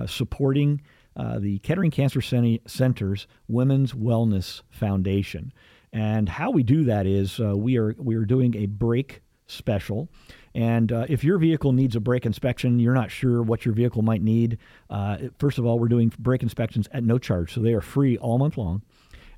supporting 0.06 0.82
the 1.15 1.58
Kettering 1.60 1.89
Cancer 1.89 2.21
Center's 2.21 3.28
Women's 3.47 3.93
Wellness 3.93 4.62
Foundation. 4.69 5.52
And 5.91 6.30
how 6.30 6.52
we 6.52 6.62
do 6.62 6.84
that 6.84 7.08
is 7.08 7.39
we 7.39 7.78
are 7.78 7.95
we 7.97 8.15
are 8.15 8.26
doing 8.26 8.56
a 8.56 8.67
brake 8.67 9.23
special. 9.48 10.10
And 10.54 10.92
uh, 10.92 11.06
if 11.10 11.24
your 11.24 11.38
vehicle 11.38 11.72
needs 11.72 11.96
a 11.96 12.00
brake 12.00 12.26
inspection, 12.26 12.80
you're 12.80 12.94
not 12.94 13.12
sure 13.12 13.42
what 13.42 13.66
your 13.66 13.74
vehicle 13.74 14.02
might 14.02 14.22
need. 14.22 14.58
Uh, 14.90 15.18
first 15.38 15.58
of 15.58 15.66
all, 15.66 15.80
we're 15.80 15.88
doing 15.88 16.12
brake 16.20 16.44
inspections 16.44 16.88
at 16.92 17.04
no 17.04 17.18
charge, 17.18 17.54
so 17.54 17.62
they 17.62 17.74
are 17.74 17.82
free 17.82 18.18
all 18.18 18.38
month 18.38 18.58
long. 18.58 18.82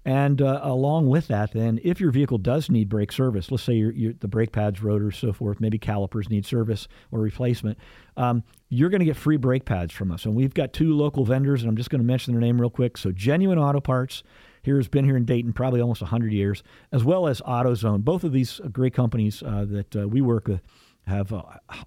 And 0.05 0.41
uh, 0.41 0.61
along 0.63 1.07
with 1.07 1.27
that, 1.27 1.51
then, 1.51 1.79
if 1.83 1.99
your 1.99 2.11
vehicle 2.11 2.37
does 2.37 2.69
need 2.69 2.87
brake 2.87 3.11
service, 3.11 3.51
let's 3.51 3.63
say 3.63 3.81
the 3.83 4.27
brake 4.29 4.53
pads, 4.53 4.81
rotors, 4.81 5.17
so 5.17 5.33
forth, 5.33 5.59
maybe 5.59 5.77
calipers 5.77 6.29
need 6.29 6.45
service 6.45 6.87
or 7.11 7.19
replacement, 7.19 7.77
um, 8.15 8.43
you're 8.69 8.89
going 8.89 9.01
to 9.01 9.05
get 9.05 9.17
free 9.17 9.35
brake 9.35 9.65
pads 9.65 9.93
from 9.93 10.11
us. 10.11 10.23
And 10.23 10.35
we've 10.35 10.53
got 10.53 10.71
two 10.71 10.95
local 10.95 11.25
vendors, 11.25 11.61
and 11.61 11.69
I'm 11.69 11.75
just 11.75 11.89
going 11.89 11.99
to 11.99 12.07
mention 12.07 12.33
their 12.33 12.39
name 12.41 12.61
real 12.61 12.69
quick. 12.69 12.97
So, 12.97 13.11
Genuine 13.11 13.59
Auto 13.59 13.81
Parts 13.81 14.23
here 14.61 14.77
has 14.77 14.87
been 14.87 15.05
here 15.05 15.17
in 15.17 15.25
Dayton 15.25 15.53
probably 15.53 15.81
almost 15.81 16.01
100 16.01 16.31
years, 16.31 16.63
as 16.91 17.03
well 17.03 17.27
as 17.27 17.41
AutoZone. 17.41 18.03
Both 18.03 18.23
of 18.23 18.31
these 18.31 18.59
great 18.71 18.93
companies 18.93 19.41
uh, 19.43 19.65
that 19.69 19.95
uh, 19.95 20.07
we 20.07 20.21
work 20.21 20.47
with 20.47 20.61
have 21.09 21.33
uh, 21.33 21.41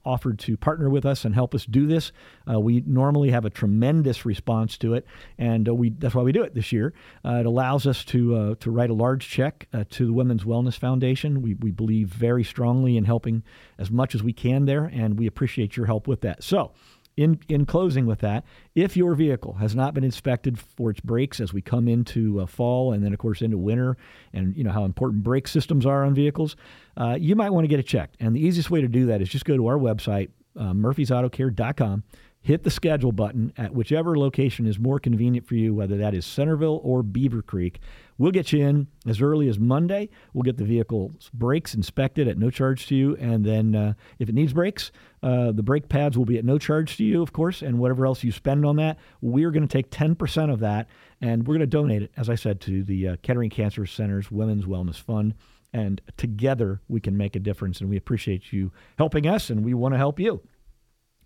offered 0.04 0.38
to 0.40 0.56
partner 0.56 0.90
with 0.90 1.06
us 1.06 1.24
and 1.24 1.34
help 1.34 1.54
us 1.54 1.64
do 1.64 1.86
this. 1.86 2.12
Uh, 2.50 2.60
we 2.60 2.82
normally 2.86 3.30
have 3.30 3.44
a 3.44 3.50
tremendous 3.50 4.26
response 4.26 4.76
to 4.78 4.94
it, 4.94 5.06
and 5.38 5.68
uh, 5.68 5.74
we 5.74 5.90
that's 5.90 6.14
why 6.14 6.22
we 6.22 6.32
do 6.32 6.42
it 6.42 6.54
this 6.54 6.72
year. 6.72 6.92
Uh, 7.24 7.36
it 7.36 7.46
allows 7.46 7.86
us 7.86 8.04
to 8.04 8.36
uh, 8.36 8.54
to 8.56 8.70
write 8.70 8.90
a 8.90 8.94
large 8.94 9.28
check 9.28 9.68
uh, 9.72 9.84
to 9.90 10.06
the 10.06 10.12
Women's 10.12 10.44
Wellness 10.44 10.78
Foundation. 10.78 11.40
We 11.40 11.54
we 11.54 11.70
believe 11.70 12.08
very 12.08 12.44
strongly 12.44 12.96
in 12.96 13.04
helping 13.04 13.42
as 13.78 13.90
much 13.90 14.14
as 14.14 14.22
we 14.22 14.32
can 14.32 14.66
there, 14.66 14.84
and 14.84 15.18
we 15.18 15.26
appreciate 15.26 15.76
your 15.76 15.86
help 15.86 16.06
with 16.06 16.20
that. 16.22 16.42
So 16.42 16.72
in, 17.16 17.40
in 17.48 17.66
closing 17.66 18.06
with 18.06 18.20
that, 18.20 18.44
if 18.74 18.96
your 18.96 19.14
vehicle 19.14 19.54
has 19.54 19.74
not 19.74 19.94
been 19.94 20.04
inspected 20.04 20.58
for 20.58 20.90
its 20.90 21.00
brakes 21.00 21.40
as 21.40 21.52
we 21.52 21.60
come 21.60 21.88
into 21.88 22.40
uh, 22.40 22.46
fall 22.46 22.92
and 22.92 23.04
then, 23.04 23.12
of 23.12 23.18
course, 23.18 23.42
into 23.42 23.58
winter, 23.58 23.96
and 24.32 24.56
you 24.56 24.64
know 24.64 24.70
how 24.70 24.84
important 24.84 25.22
brake 25.22 25.46
systems 25.46 25.84
are 25.84 26.04
on 26.04 26.14
vehicles, 26.14 26.56
uh, 26.96 27.16
you 27.18 27.36
might 27.36 27.50
want 27.50 27.64
to 27.64 27.68
get 27.68 27.78
it 27.78 27.86
checked. 27.86 28.16
And 28.20 28.34
the 28.34 28.40
easiest 28.40 28.70
way 28.70 28.80
to 28.80 28.88
do 28.88 29.06
that 29.06 29.20
is 29.20 29.28
just 29.28 29.44
go 29.44 29.56
to 29.56 29.66
our 29.66 29.78
website, 29.78 30.30
uh, 30.58 30.72
murphysautocare.com, 30.72 32.02
hit 32.42 32.64
the 32.64 32.70
schedule 32.70 33.12
button 33.12 33.52
at 33.56 33.72
whichever 33.72 34.18
location 34.18 34.66
is 34.66 34.78
more 34.78 34.98
convenient 34.98 35.46
for 35.46 35.54
you, 35.54 35.74
whether 35.74 35.96
that 35.96 36.12
is 36.12 36.26
Centerville 36.26 36.80
or 36.82 37.02
Beavercreek. 37.02 37.76
We'll 38.18 38.32
get 38.32 38.52
you 38.52 38.66
in 38.66 38.88
as 39.06 39.22
early 39.22 39.48
as 39.48 39.58
Monday. 39.58 40.08
We'll 40.34 40.42
get 40.42 40.56
the 40.56 40.64
vehicle's 40.64 41.30
brakes 41.32 41.74
inspected 41.74 42.28
at 42.28 42.38
no 42.38 42.50
charge 42.50 42.86
to 42.88 42.96
you. 42.96 43.16
And 43.16 43.44
then 43.44 43.74
uh, 43.74 43.94
if 44.18 44.28
it 44.28 44.34
needs 44.34 44.52
brakes, 44.52 44.90
uh, 45.22 45.52
the 45.52 45.62
brake 45.62 45.88
pads 45.88 46.18
will 46.18 46.24
be 46.24 46.36
at 46.36 46.44
no 46.44 46.58
charge 46.58 46.96
to 46.96 47.04
you, 47.04 47.22
of 47.22 47.32
course, 47.32 47.62
and 47.62 47.78
whatever 47.78 48.06
else 48.06 48.24
you 48.24 48.32
spend 48.32 48.66
on 48.66 48.76
that, 48.76 48.98
we're 49.20 49.50
going 49.50 49.66
to 49.66 49.72
take 49.72 49.90
10% 49.90 50.52
of 50.52 50.60
that 50.60 50.88
and 51.20 51.46
we're 51.46 51.54
going 51.54 51.60
to 51.60 51.66
donate 51.66 52.02
it, 52.02 52.12
as 52.16 52.28
I 52.28 52.34
said, 52.34 52.60
to 52.62 52.82
the 52.82 53.08
uh, 53.08 53.16
Kettering 53.22 53.50
Cancer 53.50 53.86
Center's 53.86 54.30
Women's 54.30 54.64
Wellness 54.64 55.00
Fund. 55.00 55.34
And 55.72 56.00
together 56.16 56.80
we 56.88 57.00
can 57.00 57.16
make 57.16 57.34
a 57.34 57.40
difference. 57.40 57.80
And 57.80 57.88
we 57.88 57.96
appreciate 57.96 58.52
you 58.52 58.72
helping 58.98 59.26
us, 59.26 59.48
and 59.48 59.64
we 59.64 59.74
want 59.74 59.94
to 59.94 59.98
help 59.98 60.20
you. 60.20 60.42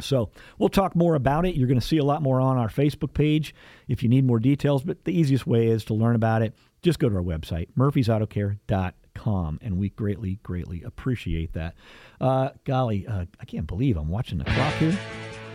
So 0.00 0.30
we'll 0.58 0.68
talk 0.68 0.94
more 0.94 1.14
about 1.14 1.46
it. 1.46 1.54
You're 1.54 1.68
going 1.68 1.80
to 1.80 1.86
see 1.86 1.98
a 1.98 2.04
lot 2.04 2.22
more 2.22 2.40
on 2.40 2.58
our 2.58 2.68
Facebook 2.68 3.14
page 3.14 3.54
if 3.88 4.02
you 4.02 4.08
need 4.08 4.24
more 4.24 4.38
details. 4.38 4.82
But 4.82 5.04
the 5.04 5.18
easiest 5.18 5.46
way 5.46 5.68
is 5.68 5.84
to 5.86 5.94
learn 5.94 6.14
about 6.14 6.42
it. 6.42 6.54
Just 6.82 6.98
go 6.98 7.08
to 7.08 7.16
our 7.16 7.22
website, 7.22 7.68
murphysautocare.com, 7.76 9.58
and 9.62 9.78
we 9.78 9.88
greatly, 9.90 10.38
greatly 10.42 10.82
appreciate 10.82 11.54
that. 11.54 11.74
Uh, 12.20 12.50
golly, 12.64 13.06
uh, 13.06 13.24
I 13.40 13.44
can't 13.44 13.66
believe 13.66 13.96
I'm 13.96 14.08
watching 14.08 14.38
the 14.38 14.44
clock 14.44 14.74
here. 14.74 14.96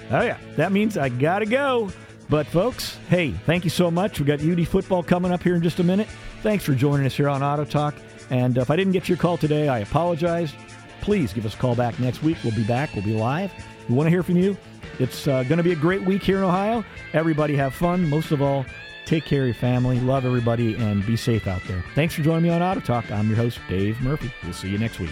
Oh 0.10 0.22
yeah, 0.22 0.38
that 0.58 0.72
means 0.72 0.98
I 0.98 1.10
gotta 1.10 1.46
go. 1.46 1.92
But 2.30 2.48
folks, 2.48 2.98
hey, 3.10 3.32
thank 3.32 3.64
you 3.64 3.70
so 3.70 3.92
much. 3.92 4.20
We 4.20 4.26
got 4.26 4.42
UD 4.42 4.68
football 4.68 5.04
coming 5.04 5.32
up 5.32 5.44
here 5.44 5.56
in 5.56 5.62
just 5.62 5.80
a 5.80 5.84
minute. 5.84 6.08
Thanks 6.42 6.64
for 6.64 6.74
joining 6.74 7.06
us 7.06 7.16
here 7.16 7.30
on 7.30 7.44
Auto 7.44 7.66
Talk. 7.66 7.96
And 8.30 8.58
if 8.58 8.72
I 8.72 8.76
didn't 8.76 8.94
get 8.94 9.08
your 9.08 9.18
call 9.18 9.38
today, 9.38 9.68
I 9.68 9.80
apologize. 9.80 10.54
Please 11.02 11.34
give 11.34 11.46
us 11.46 11.54
a 11.54 11.58
call 11.58 11.76
back 11.76 12.00
next 12.00 12.24
week. 12.24 12.38
We'll 12.44 12.56
be 12.56 12.64
back. 12.64 12.94
We'll 12.94 13.04
be 13.04 13.14
live. 13.14 13.52
We 13.90 13.96
want 13.96 14.08
to 14.08 14.12
hear 14.12 14.24
from 14.24 14.38
you. 14.38 14.58
It's 15.00 15.28
uh, 15.28 15.44
going 15.44 15.58
to 15.58 15.64
be 15.64 15.72
a 15.72 15.76
great 15.76 16.04
week 16.04 16.24
here 16.24 16.38
in 16.38 16.44
Ohio. 16.44 16.84
Everybody 17.14 17.56
have 17.56 17.74
fun. 17.74 18.08
Most 18.10 18.32
of 18.32 18.42
all, 18.42 18.66
take 19.06 19.26
care 19.26 19.42
of 19.42 19.48
your 19.48 19.56
family, 19.56 20.00
love 20.00 20.26
everybody, 20.26 20.76
and 20.76 21.06
be 21.06 21.16
safe 21.18 21.48
out 21.48 21.62
there. 21.68 21.84
Thanks 21.96 22.14
for 22.14 22.22
joining 22.22 22.44
me 22.44 22.50
on 22.50 22.62
Auto 22.62 22.82
Talk. 22.82 23.10
I'm 23.12 23.28
your 23.28 23.38
host, 23.38 23.60
Dave 23.68 24.00
Murphy. 24.02 24.32
We'll 24.44 24.54
see 24.54 24.70
you 24.70 24.78
next 24.78 25.00
week. 25.00 25.12